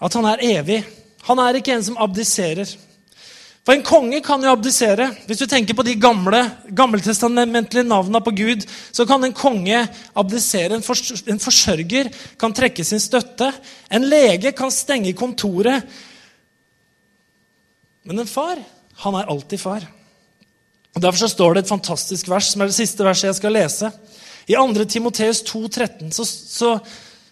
at 0.00 0.16
han 0.16 0.30
er 0.32 0.44
evig. 0.46 0.80
Han 1.28 1.44
er 1.44 1.58
ikke 1.58 1.76
en 1.76 1.84
som 1.84 2.00
abdiserer. 2.00 2.72
For 3.68 3.76
en 3.76 3.84
konge 3.84 4.22
kan 4.24 4.40
jo 4.40 4.48
abdisere. 4.54 5.10
Hvis 5.28 5.42
du 5.42 5.46
tenker 5.50 5.76
på 5.76 5.84
de 5.84 5.98
gamle, 6.00 6.40
gammeltestamentlige 6.72 7.84
navnene 7.84 8.24
på 8.24 8.32
Gud, 8.38 8.64
så 8.64 9.04
kan 9.04 9.28
en 9.28 9.36
konge 9.36 9.82
abdisere. 10.16 10.78
En, 10.78 10.84
en 11.34 11.42
forsørger 11.44 12.08
kan 12.40 12.56
trekke 12.56 12.86
sin 12.86 13.02
støtte. 13.02 13.50
En 13.92 14.08
lege 14.08 14.56
kan 14.56 14.72
stenge 14.72 15.12
kontoret. 15.18 15.84
Men 18.08 18.22
en 18.22 18.30
far, 18.30 18.60
han 19.04 19.16
er 19.18 19.28
alltid 19.28 19.60
far. 19.60 19.84
Og 20.96 21.02
Derfor 21.04 21.20
så 21.20 21.28
står 21.28 21.54
det 21.54 21.62
et 21.62 21.72
fantastisk 21.74 22.30
vers, 22.32 22.48
som 22.52 22.62
er 22.64 22.70
det 22.70 22.78
siste 22.78 23.04
verset 23.04 23.28
jeg 23.28 23.36
skal 23.38 23.54
lese. 23.54 23.90
I 24.48 24.56
2. 24.56 24.86
Timoteus 24.88 25.42
2,13 25.44 26.08
så, 26.16 26.24
så 26.24 26.70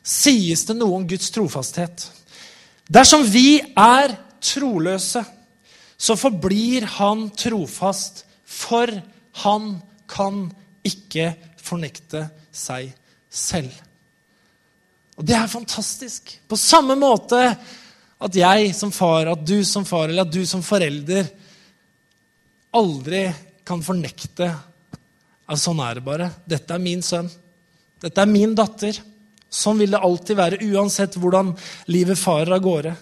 sies 0.05 0.67
det 0.69 0.77
noe 0.77 0.99
om 0.99 1.07
Guds 1.09 1.33
trofasthet. 1.33 2.05
Dersom 2.93 3.25
vi 3.25 3.57
er 3.73 4.15
troløse, 4.45 5.25
så 5.97 6.17
forblir 6.21 6.85
han 6.99 7.31
trofast, 7.33 8.27
for 8.45 8.93
han 9.43 9.79
kan 10.12 10.45
ikke 10.87 11.33
fornekte 11.57 12.27
seg 12.55 12.93
selv. 13.33 13.73
Og 15.17 15.25
det 15.25 15.35
er 15.41 15.49
fantastisk. 15.49 16.37
På 16.47 16.61
samme 16.61 16.95
måte 17.01 17.41
at 18.17 18.37
jeg 18.39 18.71
som 18.77 18.93
far, 18.95 19.29
at 19.29 19.43
du 19.45 19.59
som 19.65 19.85
far, 19.85 20.09
eller 20.09 20.25
at 20.25 20.33
du 20.33 20.45
som 20.49 20.63
forelder 20.65 21.29
aldri 22.77 23.27
kan 23.67 23.83
fornekte 23.85 24.49
at 25.47 25.61
sånn 25.61 25.81
er 25.85 25.99
det 25.99 26.05
bare. 26.07 26.31
Dette 26.49 26.75
er 26.75 26.83
min 26.83 27.03
sønn. 27.05 27.29
Dette 28.03 28.23
er 28.23 28.31
min 28.31 28.55
datter. 28.57 28.99
Sånn 29.53 29.79
vil 29.81 29.93
det 29.95 30.03
alltid 30.03 30.39
være, 30.39 30.63
uansett 30.73 31.17
hvordan 31.21 31.53
livet 31.93 32.19
farer 32.19 32.57
av 32.57 32.65
gårde. 32.65 32.95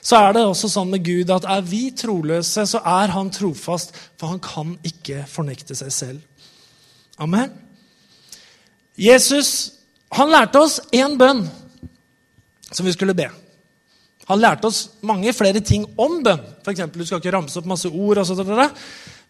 Så 0.00 0.16
er 0.16 0.32
det 0.32 0.46
også 0.48 0.70
sånn 0.72 0.94
med 0.94 1.04
Gud 1.04 1.30
at 1.34 1.44
er 1.44 1.66
vi 1.66 1.90
troløse, 1.92 2.64
så 2.66 2.80
er 2.88 3.12
han 3.12 3.28
trofast, 3.34 3.92
for 4.16 4.32
han 4.32 4.40
kan 4.42 4.72
ikke 4.86 5.26
fornekte 5.28 5.76
seg 5.76 5.92
selv. 5.92 6.46
Amen. 7.20 7.52
Jesus 8.96 9.80
han 10.10 10.32
lærte 10.32 10.58
oss 10.58 10.80
én 10.90 11.14
bønn 11.20 11.44
som 12.72 12.86
vi 12.86 12.94
skulle 12.96 13.14
be. 13.14 13.28
Han 14.30 14.38
lærte 14.38 14.68
oss 14.70 14.84
mange 15.02 15.32
flere 15.34 15.60
ting 15.64 15.88
om 15.98 16.20
bønn. 16.22 16.42
For 16.62 16.70
eksempel, 16.70 17.02
du 17.02 17.08
skal 17.08 17.18
ikke 17.18 17.32
ramse 17.34 17.58
opp 17.58 17.66
masse 17.66 17.90
ord. 17.90 18.20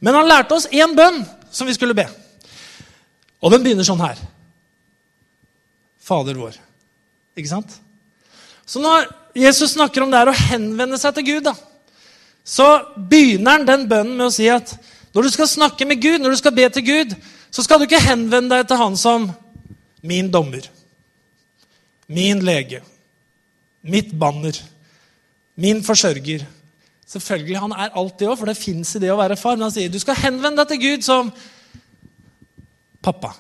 Men 0.01 0.19
han 0.19 0.29
lærte 0.29 0.59
oss 0.59 0.69
én 0.69 0.93
bønn 0.97 1.23
som 1.51 1.69
vi 1.69 1.77
skulle 1.77 1.97
be. 1.97 2.05
Og 3.41 3.53
den 3.55 3.65
begynner 3.65 3.87
sånn 3.87 4.03
her. 4.03 4.21
Fader 6.05 6.37
vår. 6.37 6.59
Ikke 7.39 7.49
sant? 7.49 7.73
Så 8.69 8.83
når 8.83 9.09
Jesus 9.35 9.73
snakker 9.73 10.05
om 10.05 10.13
det 10.13 10.21
her 10.21 10.31
å 10.33 10.41
henvende 10.53 10.99
seg 11.01 11.17
til 11.17 11.27
Gud, 11.31 11.49
da, 11.49 11.55
så 12.45 12.67
begynner 12.97 13.57
han 13.57 13.69
den 13.69 13.87
bønnen 13.91 14.17
med 14.19 14.29
å 14.29 14.35
si 14.35 14.49
at 14.53 14.73
når 15.15 15.27
du 15.27 15.31
skal 15.35 15.49
snakke 15.51 15.87
med 15.89 16.03
Gud, 16.03 16.21
når 16.21 16.35
du 16.35 16.41
skal 16.41 16.55
be 16.55 16.67
til 16.71 16.85
Gud, 16.87 17.15
så 17.51 17.65
skal 17.65 17.81
du 17.81 17.87
ikke 17.87 18.03
henvende 18.03 18.53
deg 18.59 18.69
til 18.69 18.79
han 18.79 18.99
som 18.99 19.31
min 20.07 20.31
dommer, 20.33 20.67
min 22.11 22.43
lege, 22.47 22.83
mitt 23.83 24.13
banner, 24.19 24.57
min 25.61 25.83
forsørger. 25.85 26.47
Selvfølgelig, 27.11 27.59
Han 27.59 27.73
er 27.73 27.97
alt 27.99 28.19
det 28.19 28.29
òg, 28.29 28.39
for 28.39 28.47
det 28.47 28.59
fins 28.59 28.95
i 28.95 29.03
det 29.03 29.11
å 29.13 29.19
være 29.19 29.37
far. 29.37 29.57
Men 29.57 29.69
han 29.69 29.75
sier 29.75 29.91
du 29.91 29.99
skal 29.99 30.19
henvende 30.21 30.63
deg 30.63 30.73
til 30.73 30.83
Gud 30.85 31.07
som 31.07 31.33
pappa. 33.03 33.35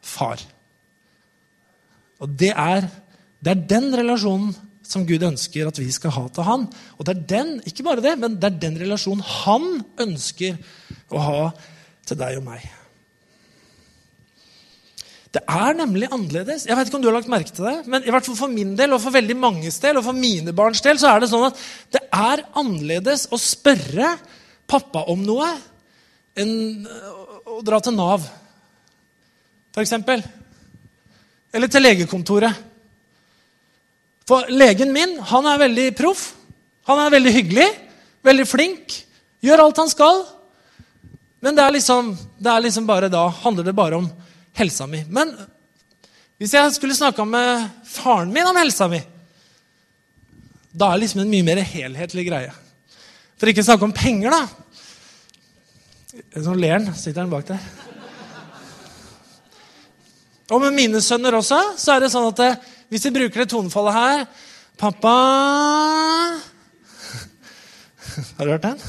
Far. 0.00 0.40
Og 2.20 2.32
det 2.40 2.52
er, 2.56 2.88
det 3.40 3.52
er 3.52 3.68
den 3.68 3.92
relasjonen 3.96 4.56
som 4.90 5.06
Gud 5.06 5.22
ønsker 5.22 5.68
at 5.70 5.78
vi 5.78 5.90
skal 5.94 6.14
ha 6.16 6.26
til 6.34 6.46
han. 6.48 6.66
Og 6.98 7.06
det 7.06 7.14
er 7.14 7.26
den, 7.36 7.54
ikke 7.68 7.86
bare 7.86 8.04
det, 8.04 8.16
men 8.18 8.36
det 8.40 8.48
er 8.48 8.60
den 8.64 8.80
relasjonen 8.80 9.22
han 9.44 9.68
ønsker 10.02 10.58
å 11.14 11.22
ha 11.24 11.40
til 12.08 12.18
deg 12.18 12.40
og 12.40 12.46
meg. 12.48 12.64
Det 15.30 15.42
er 15.46 15.76
nemlig 15.78 16.08
annerledes. 16.10 16.64
Jeg 16.66 16.74
vet 16.74 16.88
ikke 16.88 16.98
om 16.98 17.02
du 17.04 17.08
har 17.10 17.14
lagt 17.14 17.30
merke 17.30 17.54
til 17.54 17.68
det, 17.68 17.76
men 17.86 18.02
i 18.02 18.10
hvert 18.10 18.26
fall 18.26 18.38
for 18.38 18.50
min 18.50 18.72
del 18.78 18.96
og 18.96 19.02
for 19.02 19.14
veldig 19.14 19.36
manges 19.38 19.78
del 19.82 20.00
og 20.00 20.06
for 20.08 20.16
mine 20.16 20.54
barns 20.56 20.82
del 20.82 20.98
så 20.98 21.12
er 21.12 21.22
det 21.22 21.30
sånn 21.30 21.46
at 21.46 21.60
det 21.94 22.02
er 22.10 22.42
annerledes 22.58 23.28
å 23.30 23.38
spørre 23.38 24.16
pappa 24.70 25.04
om 25.12 25.22
noe 25.22 25.46
enn 26.40 26.82
å 27.46 27.60
dra 27.66 27.78
til 27.82 27.94
Nav 27.94 28.26
f.eks. 29.70 29.94
Eller 31.54 31.70
til 31.70 31.84
legekontoret. 31.84 32.66
For 34.26 34.50
legen 34.50 34.92
min 34.94 35.16
han 35.30 35.46
er 35.50 35.62
veldig 35.62 35.86
proff. 35.98 36.32
Han 36.90 37.00
er 37.02 37.14
veldig 37.14 37.32
hyggelig, 37.34 37.68
veldig 38.26 38.46
flink, 38.48 38.94
gjør 39.44 39.64
alt 39.66 39.78
han 39.82 39.90
skal. 39.90 40.24
Men 41.40 41.56
det 41.56 41.64
er 41.64 41.74
liksom, 41.76 42.10
det 42.38 42.50
er 42.50 42.66
liksom 42.66 42.88
bare 42.88 43.10
da 43.12 43.28
handler 43.44 43.66
det 43.68 43.76
bare 43.78 44.00
om 44.00 44.08
helsa 44.58 44.86
mi. 44.90 45.04
Men 45.08 45.32
hvis 46.40 46.54
jeg 46.56 46.72
skulle 46.74 46.96
snakka 46.96 47.24
med 47.28 47.68
faren 47.84 48.32
min 48.32 48.48
om 48.48 48.56
helsa 48.56 48.88
mi, 48.90 49.00
da 50.70 50.88
er 50.88 50.98
det 50.98 51.04
liksom 51.04 51.24
en 51.24 51.32
mye 51.32 51.46
mer 51.46 51.60
helhetlig 51.66 52.26
greie. 52.28 52.52
For 53.40 53.50
ikke 53.50 53.64
å 53.64 53.68
snakke 53.70 53.88
om 53.88 53.96
penger, 53.96 54.34
da. 54.34 54.42
Nå 56.44 56.54
ler 56.58 56.76
han, 56.78 56.90
sitter 56.94 57.24
han 57.24 57.32
bak 57.32 57.48
der. 57.48 57.62
Og 60.50 60.58
med 60.64 60.74
mine 60.74 61.00
sønner 61.02 61.36
også 61.38 61.58
så 61.78 61.92
er 61.94 62.00
det 62.02 62.12
sånn 62.12 62.30
at 62.32 62.40
det, 62.40 62.52
hvis 62.90 63.04
de 63.06 63.14
bruker 63.14 63.38
det 63.44 63.52
tonefallet 63.52 63.94
her 63.94 64.16
Pappa 64.80 65.14
Har 68.38 68.42
du 68.42 68.50
hørt 68.50 68.66
den? 68.66 68.80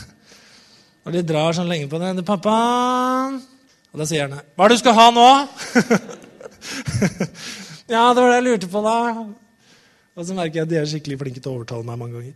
Og 1.06 1.10
de 1.14 1.22
drar 1.26 1.54
sånn 1.58 1.70
lenge 1.70 1.88
på 1.90 1.98
den. 2.02 2.26
'Pappa' 2.26 3.51
Og 3.92 4.00
da 4.00 4.08
sier 4.08 4.28
han 4.28 4.40
'Hva 4.40 4.66
er 4.66 4.70
det 4.70 4.78
du 4.78 4.84
skal 4.84 4.98
ha 4.98 5.08
nå?' 5.12 5.48
ja, 7.94 8.14
det 8.14 8.22
var 8.22 8.30
det 8.30 8.38
jeg 8.40 8.48
lurte 8.48 8.68
på, 8.72 8.82
da. 8.86 8.98
Og 10.16 10.28
så 10.28 10.36
merker 10.36 10.62
jeg 10.62 10.68
at 10.68 10.70
de 10.70 10.78
er 10.80 10.86
skikkelig 10.88 11.20
flinke 11.20 11.42
til 11.42 11.52
å 11.52 11.56
overtale 11.60 11.84
meg 11.88 12.00
mange 12.00 12.20
ganger. 12.20 12.34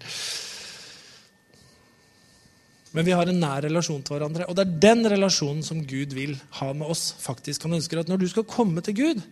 Men 2.96 3.06
vi 3.06 3.12
har 3.12 3.28
en 3.28 3.40
nær 3.40 3.66
relasjon 3.68 4.04
til 4.04 4.16
hverandre. 4.16 4.48
Og 4.48 4.56
det 4.56 4.64
er 4.64 4.78
den 4.86 5.04
relasjonen 5.12 5.64
som 5.68 5.82
Gud 5.84 6.14
vil 6.16 6.38
ha 6.62 6.70
med 6.74 6.88
oss. 6.88 7.14
faktisk. 7.20 7.64
Han 7.68 7.76
ønsker 7.76 8.00
at 8.00 8.08
når 8.08 8.18
du 8.24 8.28
skal 8.32 8.48
komme 8.48 8.82
til 8.82 8.96
Gud, 8.96 9.24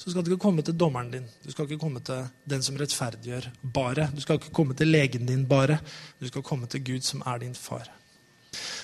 så 0.00 0.10
skal 0.10 0.24
du 0.24 0.32
ikke 0.32 0.42
komme 0.42 0.62
til 0.64 0.76
dommeren 0.76 1.10
din. 1.12 1.26
Du 1.44 1.50
skal 1.52 1.68
ikke 1.68 1.82
komme 1.82 2.00
til 2.00 2.24
den 2.48 2.62
som 2.62 2.76
rettferdiggjør 2.80 3.50
bare. 3.62 4.08
Du 4.14 4.20
skal 4.24 4.40
ikke 4.40 4.56
komme 4.56 4.74
til 4.74 4.88
legen 4.88 5.26
din 5.26 5.44
bare. 5.46 5.78
Du 6.20 6.26
skal 6.28 6.42
komme 6.42 6.66
til 6.66 6.80
Gud, 6.84 7.04
som 7.04 7.22
er 7.26 7.38
din 7.44 7.54
far. 7.54 7.92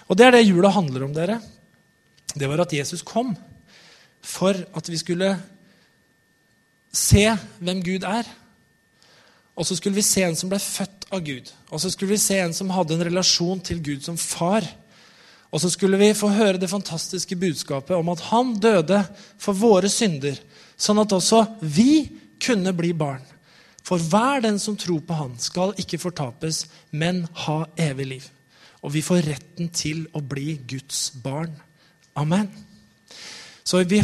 Og 0.09 0.19
det 0.19 0.27
er 0.27 0.37
det 0.37 0.47
jula 0.47 0.69
handler 0.69 1.05
om, 1.09 1.15
dere. 1.15 1.41
Det 2.35 2.49
var 2.49 2.63
at 2.63 2.73
Jesus 2.73 3.03
kom 3.03 3.35
for 4.21 4.55
at 4.55 4.91
vi 4.91 4.99
skulle 5.01 5.31
se 6.93 7.25
hvem 7.59 7.83
Gud 7.85 8.05
er. 8.05 8.29
Og 9.57 9.67
så 9.67 9.77
skulle 9.77 9.99
vi 9.99 10.07
se 10.07 10.23
en 10.25 10.37
som 10.39 10.51
ble 10.51 10.61
født 10.63 11.09
av 11.13 11.25
Gud. 11.25 11.51
Og 11.71 11.81
så 11.83 11.91
skulle 11.93 12.15
vi 12.15 12.23
se 12.23 12.39
en 12.41 12.55
som 12.57 12.71
hadde 12.73 12.97
en 12.97 13.07
relasjon 13.11 13.61
til 13.65 13.83
Gud 13.83 14.05
som 14.07 14.17
far. 14.21 14.65
Og 15.51 15.61
så 15.63 15.71
skulle 15.73 15.99
vi 15.99 16.13
få 16.15 16.31
høre 16.31 16.61
det 16.61 16.71
fantastiske 16.71 17.37
budskapet 17.37 17.97
om 17.97 18.13
at 18.13 18.23
han 18.31 18.55
døde 18.63 19.03
for 19.41 19.57
våre 19.59 19.91
synder, 19.91 20.39
sånn 20.79 21.03
at 21.03 21.13
også 21.13 21.43
vi 21.61 22.07
kunne 22.41 22.73
bli 22.77 22.93
barn. 22.97 23.25
For 23.85 23.99
hver 23.99 24.45
den 24.45 24.61
som 24.63 24.77
tror 24.79 25.01
på 25.03 25.17
han, 25.17 25.35
skal 25.43 25.75
ikke 25.81 25.99
fortapes, 25.99 26.67
men 26.93 27.25
ha 27.47 27.65
evig 27.81 28.07
liv. 28.07 28.29
Og 28.87 28.95
vi 28.95 29.03
får 29.05 29.27
retten 29.27 29.73
til 29.75 30.07
å 30.17 30.23
bli 30.23 30.55
Guds 30.69 31.11
barn. 31.21 31.53
Amen. 32.19 32.49
Så 33.63 33.85
vi 33.85 34.03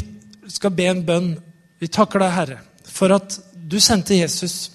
skal 0.52 0.74
be 0.76 0.86
en 0.90 1.04
bønn. 1.06 1.34
Vi 1.80 1.88
takker 1.92 2.22
deg, 2.22 2.32
Herre, 2.32 2.58
for 2.86 3.14
at 3.16 3.38
du 3.56 3.78
sendte 3.82 4.16
Jesus. 4.16 4.70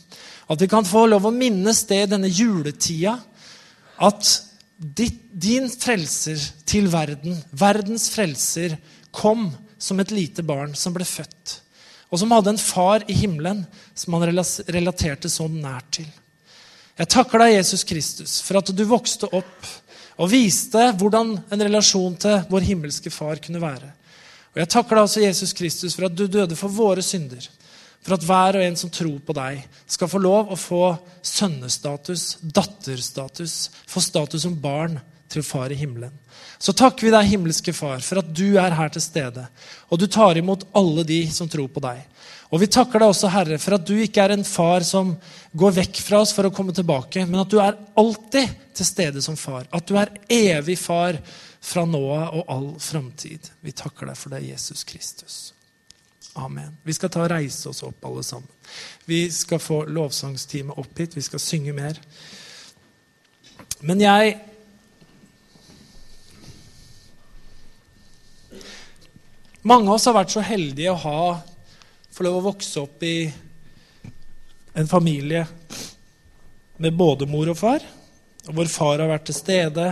At 0.52 0.62
vi 0.62 0.70
kan 0.72 0.86
få 0.88 1.06
lov 1.08 1.30
å 1.30 1.34
minnes 1.34 1.84
det 1.90 2.04
i 2.04 2.10
denne 2.12 2.30
juletida. 2.32 3.16
At 4.02 4.32
din 4.82 5.70
frelser 5.70 6.42
til 6.68 6.90
verden, 6.92 7.38
verdens 7.52 8.10
frelser, 8.14 8.76
kom 9.12 9.50
som 9.82 10.00
et 10.00 10.12
lite 10.14 10.44
barn 10.46 10.76
som 10.78 10.94
ble 10.96 11.06
født. 11.08 11.58
Og 12.12 12.20
som 12.20 12.34
hadde 12.36 12.54
en 12.54 12.60
far 12.62 13.06
i 13.08 13.16
himmelen 13.16 13.64
som 13.96 14.18
han 14.18 14.28
relaterte 14.28 15.32
så 15.32 15.48
nært 15.48 16.02
til. 16.02 16.10
Jeg 17.00 17.10
takker 17.10 17.40
deg, 17.40 17.56
Jesus 17.56 17.86
Kristus, 17.88 18.34
for 18.44 18.60
at 18.60 18.70
du 18.76 18.84
vokste 18.86 19.30
opp 19.32 19.70
og 20.18 20.32
viste 20.32 20.90
hvordan 21.00 21.36
en 21.52 21.64
relasjon 21.66 22.16
til 22.20 22.44
vår 22.52 22.68
himmelske 22.68 23.12
far 23.14 23.40
kunne 23.44 23.62
være. 23.62 23.92
Og 24.52 24.60
Jeg 24.60 24.70
takker 24.74 24.98
deg 24.98 25.08
også, 25.08 25.24
Jesus 25.24 25.54
Kristus, 25.56 25.96
for 25.96 26.10
at 26.10 26.16
du 26.16 26.26
døde 26.28 26.58
for 26.60 26.74
våre 26.74 27.04
synder. 27.06 27.46
For 28.02 28.18
at 28.18 28.26
hver 28.26 28.58
og 28.58 28.66
en 28.66 28.76
som 28.80 28.90
tror 28.92 29.20
på 29.24 29.36
deg, 29.38 29.62
skal 29.88 30.10
få 30.10 30.20
lov 30.20 30.52
å 30.52 30.58
få 30.60 30.84
sønnestatus, 31.22 32.42
datterstatus, 32.42 33.70
få 33.88 34.02
status 34.04 34.44
som 34.44 34.58
barn 34.58 34.98
til 35.32 35.46
far 35.46 35.72
i 35.72 35.78
himmelen. 35.80 36.12
Så 36.62 36.74
takker 36.78 37.08
vi 37.08 37.14
deg, 37.14 37.30
himmelske 37.32 37.74
Far, 37.74 38.02
for 38.06 38.22
at 38.22 38.28
du 38.38 38.58
er 38.60 38.76
her 38.78 38.92
til 38.94 39.02
stede, 39.02 39.48
og 39.90 40.02
du 40.02 40.06
tar 40.12 40.38
imot 40.38 40.68
alle 40.78 41.06
de 41.08 41.24
som 41.34 41.50
tror 41.50 41.70
på 41.74 41.82
deg. 41.82 42.04
Og 42.52 42.60
vi 42.60 42.68
takker 42.68 43.00
deg 43.00 43.14
også, 43.14 43.30
Herre, 43.32 43.58
for 43.64 43.78
at 43.78 43.86
du 43.88 43.94
ikke 43.96 44.26
er 44.26 44.34
en 44.36 44.44
far 44.44 44.84
som 44.84 45.14
går 45.56 45.78
vekk 45.78 46.02
fra 46.04 46.20
oss 46.20 46.34
for 46.36 46.48
å 46.48 46.52
komme 46.52 46.76
tilbake, 46.76 47.24
men 47.24 47.40
at 47.40 47.52
du 47.52 47.62
er 47.64 47.78
alltid 48.00 48.58
til 48.76 48.88
stede 48.88 49.24
som 49.24 49.38
far. 49.40 49.70
At 49.72 49.88
du 49.88 49.96
er 50.00 50.12
evig 50.28 50.76
far 50.82 51.16
fra 51.64 51.86
nå 51.88 52.02
av 52.12 52.36
og 52.42 52.52
all 52.52 52.70
framtid. 52.84 53.48
Vi 53.64 53.72
takker 53.72 54.12
deg 54.12 54.20
for 54.20 54.36
det, 54.36 54.44
Jesus 54.50 54.84
Kristus. 54.88 55.40
Amen. 56.34 56.76
Vi 56.84 56.96
skal 56.96 57.12
ta 57.12 57.24
og 57.24 57.32
reise 57.32 57.72
oss 57.72 57.84
opp, 57.88 58.04
alle 58.08 58.24
sammen. 58.24 58.52
Vi 59.08 59.24
skal 59.32 59.60
få 59.60 59.84
lovsangsteamet 59.92 60.80
opp 60.80 61.00
hit. 61.00 61.16
Vi 61.16 61.24
skal 61.24 61.44
synge 61.44 61.76
mer. 61.76 62.00
Men 63.80 64.04
jeg 64.04 64.40
Mange 69.62 69.92
av 69.92 70.00
oss 70.00 70.08
har 70.10 70.16
vært 70.16 70.32
så 70.34 70.42
heldige 70.42 70.90
å 70.90 70.98
ha 71.04 71.26
få 72.12 72.26
lov 72.28 72.40
å 72.42 72.48
vokse 72.52 72.82
opp 72.82 73.04
i 73.08 73.32
en 74.74 74.88
familie 74.88 75.46
med 76.82 76.96
både 76.98 77.28
mor 77.30 77.52
og 77.52 77.60
far, 77.60 77.84
og 78.48 78.56
hvor 78.58 78.72
far 78.72 79.04
har 79.04 79.12
vært 79.12 79.28
til 79.30 79.38
stede, 79.38 79.88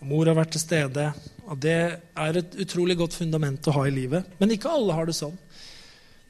og 0.00 0.08
mor 0.08 0.30
har 0.30 0.38
vært 0.38 0.54
til 0.56 0.62
stede. 0.62 1.08
Og 1.44 1.58
Det 1.60 1.76
er 2.00 2.38
et 2.40 2.54
utrolig 2.64 2.96
godt 2.96 3.16
fundament 3.18 3.68
å 3.68 3.74
ha 3.76 3.84
i 3.86 3.92
livet. 3.92 4.24
Men 4.40 4.54
ikke 4.54 4.72
alle 4.72 4.96
har 4.96 5.06
det 5.06 5.16
sånn. 5.16 5.36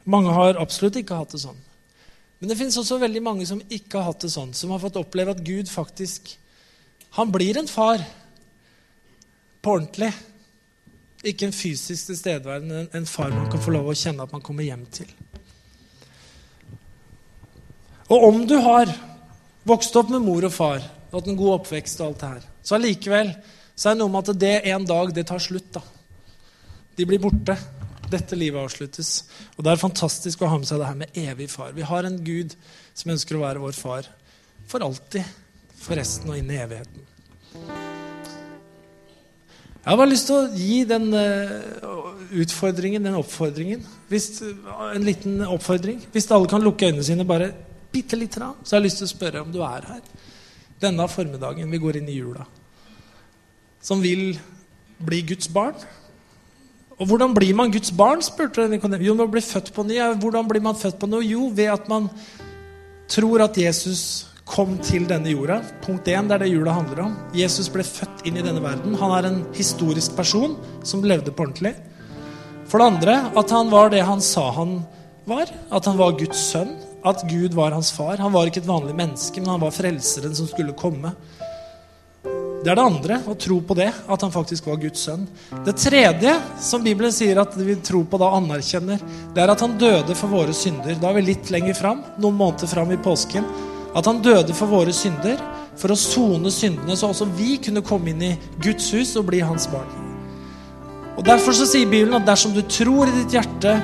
Mange 0.04 0.32
har 0.34 0.58
absolutt 0.60 0.98
ikke 1.00 1.16
hatt 1.16 1.32
det 1.32 1.44
sånn. 1.44 1.60
Men 2.40 2.50
det 2.50 2.58
fins 2.58 2.76
også 2.76 2.98
veldig 3.00 3.22
mange 3.24 3.46
som 3.48 3.62
ikke 3.72 4.00
har 4.00 4.10
hatt 4.10 4.26
det 4.26 4.32
sånn, 4.34 4.50
som 4.52 4.74
har 4.74 4.82
fått 4.82 4.98
oppleve 5.00 5.32
at 5.32 5.44
Gud 5.46 5.70
faktisk 5.70 6.34
Han 7.14 7.30
blir 7.30 7.54
en 7.54 7.68
far 7.70 8.02
på 9.62 9.70
ordentlig. 9.70 10.08
Ikke 11.24 11.48
en 11.48 11.56
fysisk 11.56 12.10
tilstedeværende, 12.10 12.74
men 12.74 12.88
en 12.92 13.08
far 13.08 13.32
man 13.32 13.48
kan 13.52 13.62
få 13.62 13.72
lov 13.72 13.88
å 13.88 13.96
kjenne 13.96 14.26
at 14.26 14.32
man 14.34 14.44
kommer 14.44 14.66
hjem 14.66 14.84
til. 14.92 15.08
Og 18.12 18.26
om 18.28 18.42
du 18.46 18.58
har 18.60 18.90
vokst 19.64 19.96
opp 19.96 20.10
med 20.12 20.24
mor 20.24 20.44
og 20.44 20.52
far, 20.52 20.84
og 21.08 21.16
hatt 21.16 21.30
en 21.30 21.38
god 21.38 21.60
oppvekst 21.60 22.02
og 22.02 22.10
alt 22.10 22.20
det 22.20 22.32
her, 22.34 22.48
så 22.64 22.76
allikevel 22.76 23.32
så 23.74 23.90
er 23.90 23.96
det 23.96 24.02
noe 24.02 24.12
med 24.12 24.28
at 24.28 24.40
det 24.40 24.54
en 24.70 24.84
dag, 24.86 25.14
det 25.14 25.26
tar 25.26 25.42
slutt. 25.42 25.72
da. 25.74 25.82
De 26.94 27.06
blir 27.08 27.22
borte. 27.22 27.56
Dette 28.10 28.36
livet 28.36 28.60
avsluttes. 28.60 29.24
Og 29.56 29.64
det 29.64 29.72
er 29.72 29.80
fantastisk 29.80 30.44
å 30.44 30.50
ha 30.52 30.58
med 30.60 30.68
seg 30.68 30.82
det 30.82 30.90
her 30.90 31.00
med 31.00 31.18
evig 31.24 31.48
far. 31.50 31.72
Vi 31.74 31.86
har 31.88 32.06
en 32.06 32.20
Gud 32.22 32.54
som 32.94 33.14
ønsker 33.16 33.38
å 33.38 33.42
være 33.46 33.64
vår 33.64 33.74
far 33.78 34.10
for 34.70 34.84
alltid, 34.84 35.24
for 35.80 35.98
resten 35.98 36.30
og 36.30 36.38
inn 36.38 36.52
i 36.52 36.60
evigheten. 36.60 37.83
Jeg 39.84 39.92
har 39.92 39.98
bare 40.00 40.08
lyst 40.14 40.30
til 40.30 40.38
å 40.38 40.44
gi 40.56 40.76
den 40.88 41.10
uh, 41.12 42.14
utfordringen, 42.40 43.04
den 43.04 43.18
oppfordringen 43.18 43.82
hvis, 44.08 44.40
En 44.40 45.04
liten 45.04 45.42
oppfordring. 45.44 45.98
Hvis 46.12 46.30
alle 46.32 46.48
kan 46.48 46.64
lukke 46.64 46.88
øynene 46.88 47.04
sine 47.04 47.26
bare 47.28 47.50
bitte 47.92 48.16
lite 48.16 48.40
grann, 48.40 48.56
så 48.64 48.74
har 48.74 48.80
jeg 48.80 48.88
lyst 48.88 49.02
til 49.02 49.08
å 49.10 49.12
spørre 49.12 49.42
om 49.44 49.52
du 49.52 49.60
er 49.60 49.84
her 49.90 50.00
denne 50.80 51.04
formiddagen 51.08 51.70
vi 51.70 51.80
går 51.80 52.00
inn 52.00 52.08
i 52.10 52.16
jula, 52.16 52.46
som 53.84 54.00
vil 54.02 54.34
bli 55.04 55.20
Guds 55.28 55.52
barn. 55.52 55.76
Og 56.96 57.08
hvordan 57.10 57.34
blir 57.36 57.54
man 57.56 57.72
Guds 57.72 57.92
barn? 57.92 58.22
spurte 58.24 58.66
Nikodem. 58.70 59.04
Jo, 59.04 59.14
man 59.18 59.30
blir 59.30 59.44
født 59.44 59.72
på 59.74 59.84
ny. 59.84 59.98
Hvordan 60.22 60.48
blir 60.48 60.64
man 60.64 60.78
født 60.78 60.98
på 61.00 61.08
noe? 61.10 61.24
Jo, 61.26 61.48
ved 61.52 61.72
at 61.72 61.88
man 61.92 62.08
tror 63.10 63.44
at 63.44 63.58
Jesus 63.58 64.26
kom 64.44 64.76
til 64.84 65.06
denne 65.08 65.32
jorda. 65.32 65.60
Punkt 65.84 66.08
1, 66.08 66.28
det 66.28 66.36
er 66.36 66.44
det 66.44 66.50
jula 66.52 66.76
handler 66.76 67.04
om. 67.06 67.14
Jesus 67.36 67.70
ble 67.72 67.84
født 67.86 68.24
inn 68.28 68.38
i 68.38 68.44
denne 68.44 68.62
verden. 68.64 68.96
Han 69.00 69.14
er 69.16 69.28
en 69.28 69.42
historisk 69.56 70.16
person 70.18 70.58
som 70.84 71.04
levde 71.04 71.32
på 71.32 71.46
ordentlig. 71.46 71.74
For 72.68 72.80
det 72.80 72.90
andre 72.92 73.16
at 73.36 73.54
han 73.54 73.72
var 73.72 73.92
det 73.92 74.04
han 74.04 74.22
sa 74.24 74.50
han 74.56 74.82
var. 75.28 75.48
At 75.72 75.88
han 75.88 75.98
var 76.00 76.18
Guds 76.20 76.40
sønn. 76.52 76.76
At 77.04 77.24
Gud 77.28 77.56
var 77.56 77.76
hans 77.76 77.92
far. 77.92 78.20
Han 78.20 78.32
var 78.32 78.48
ikke 78.48 78.62
et 78.62 78.68
vanlig 78.68 78.94
menneske, 78.96 79.40
men 79.40 79.56
han 79.56 79.64
var 79.64 79.74
frelseren 79.76 80.36
som 80.36 80.48
skulle 80.48 80.76
komme. 80.76 81.12
Det 82.64 82.70
er 82.72 82.78
det 82.78 82.84
andre, 82.88 83.18
å 83.28 83.34
tro 83.36 83.58
på 83.60 83.74
det, 83.76 83.90
at 83.92 84.22
han 84.24 84.30
faktisk 84.32 84.70
var 84.70 84.78
Guds 84.80 85.02
sønn. 85.04 85.26
Det 85.66 85.74
tredje, 85.76 86.32
som 86.64 86.80
Bibelen 86.80 87.12
sier 87.12 87.36
at 87.42 87.52
vi 87.60 87.76
tror 87.84 88.06
på 88.08 88.16
da 88.22 88.30
anerkjenner, 88.38 89.02
det 89.36 89.42
er 89.42 89.52
at 89.52 89.60
han 89.60 89.76
døde 89.76 90.16
for 90.16 90.32
våre 90.32 90.56
synder. 90.56 90.96
Da 90.96 91.10
er 91.10 91.18
vi 91.18 91.26
litt 91.26 91.52
lenger 91.52 91.76
fram, 91.76 92.00
noen 92.16 92.38
måneder 92.40 92.72
fram 92.72 92.94
i 92.96 93.00
påsken. 93.04 93.44
At 93.94 94.06
han 94.10 94.22
døde 94.22 94.54
for 94.56 94.70
våre 94.70 94.94
synder, 94.94 95.38
for 95.78 95.90
å 95.90 95.98
sone 95.98 96.50
syndene, 96.54 96.96
så 96.96 97.10
også 97.10 97.28
vi 97.34 97.56
kunne 97.62 97.82
komme 97.84 98.12
inn 98.12 98.22
i 98.22 98.32
Guds 98.62 98.90
hus 98.94 99.14
og 99.18 99.28
bli 99.30 99.42
hans 99.42 99.66
barn. 99.70 99.90
Og 101.14 101.22
Derfor 101.26 101.54
så 101.54 101.66
sier 101.66 101.86
Bibelen 101.86 102.16
at 102.18 102.26
dersom 102.26 102.54
du 102.54 102.62
tror 102.66 103.06
i 103.06 103.14
ditt 103.20 103.36
hjerte 103.36 103.76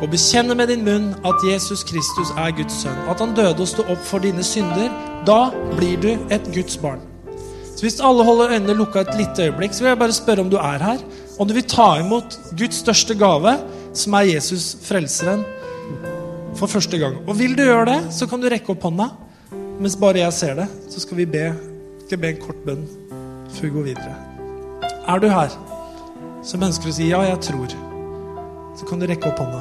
og 0.00 0.08
bekjenner 0.12 0.56
med 0.56 0.70
din 0.72 0.84
munn 0.84 1.10
at 1.28 1.44
Jesus 1.44 1.84
Kristus 1.84 2.32
er 2.40 2.54
Guds 2.56 2.78
sønn, 2.82 2.96
at 3.12 3.20
han 3.20 3.36
døde 3.36 3.60
og 3.60 3.68
sto 3.68 3.84
opp 3.84 4.00
for 4.08 4.24
dine 4.24 4.44
synder, 4.44 4.88
da 5.28 5.50
blir 5.76 6.00
du 6.00 6.10
et 6.32 6.48
Guds 6.54 6.78
barn. 6.80 7.02
Så 7.80 7.84
Hvis 7.84 8.00
alle 8.04 8.24
holder 8.24 8.56
øynene 8.56 8.76
lukka 8.76 9.00
et 9.04 9.14
lite 9.16 9.48
øyeblikk, 9.48 9.72
så 9.72 9.84
vil 9.84 9.92
jeg 9.92 10.00
bare 10.00 10.12
spørre 10.12 10.44
om 10.44 10.50
du 10.52 10.56
er 10.56 10.82
her. 10.84 11.04
Om 11.40 11.48
du 11.48 11.54
vil 11.56 11.68
ta 11.68 11.94
imot 12.00 12.36
Guds 12.56 12.80
største 12.82 13.14
gave, 13.16 13.54
som 13.96 14.16
er 14.18 14.34
Jesus 14.34 14.74
frelseren, 14.84 15.44
for 16.56 16.68
første 16.68 16.98
gang. 17.00 17.16
Og 17.26 17.38
vil 17.38 17.56
du 17.56 17.62
gjøre 17.64 17.86
det, 17.88 18.00
så 18.12 18.28
kan 18.28 18.40
du 18.40 18.48
rekke 18.52 18.74
opp 18.74 18.84
hånda 18.84 19.08
mens 19.80 19.96
bare 19.96 20.20
jeg 20.20 20.32
ser 20.36 20.54
det, 20.54 20.68
så 20.92 21.00
skal 21.00 21.16
vi 21.16 21.24
be, 21.24 21.48
skal 22.06 22.20
be 22.20 22.34
en 22.34 22.40
kort 22.42 22.62
bønn 22.66 22.86
før 23.50 23.66
vi 23.66 23.74
går 23.74 23.88
videre. 23.90 24.14
Er 25.08 25.18
du 25.18 25.28
her 25.32 25.52
som 26.44 26.62
ønsker 26.62 26.88
å 26.90 26.92
si 26.92 27.08
'ja, 27.08 27.20
jeg 27.22 27.40
tror', 27.40 27.76
så 28.76 28.86
kan 28.86 29.00
du 29.00 29.06
rekke 29.06 29.28
opp 29.28 29.38
hånda. 29.38 29.60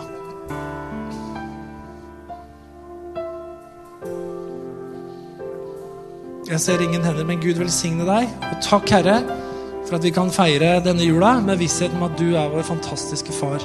Jeg 6.49 6.59
ser 6.59 6.81
ingen 6.81 7.03
hender, 7.03 7.25
men 7.25 7.41
Gud 7.41 7.59
velsigne 7.61 8.05
deg. 8.05 8.29
Og 8.41 8.61
takk, 8.61 8.89
Herre, 8.89 9.23
for 9.85 9.95
at 9.95 10.03
vi 10.03 10.09
kan 10.09 10.31
feire 10.31 10.79
denne 10.85 11.05
jula 11.05 11.39
med 11.39 11.57
visshet 11.57 11.93
om 11.93 12.03
at 12.03 12.17
du 12.17 12.35
er 12.35 12.49
vår 12.49 12.63
fantastiske 12.63 13.31
far, 13.31 13.59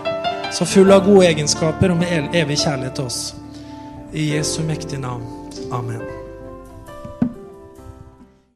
så 0.53 0.65
full 0.65 0.93
av 0.93 1.07
gode 1.07 1.27
egenskaper 1.27 1.91
og 1.91 1.97
med 1.97 2.35
evig 2.35 2.59
kjærlighet 2.59 2.95
til 2.95 3.05
oss. 3.05 3.35
I 4.13 4.37
Jesu 4.37 4.63
mektige 4.63 5.01
navn. 5.01 5.25
Amen. 5.73 6.24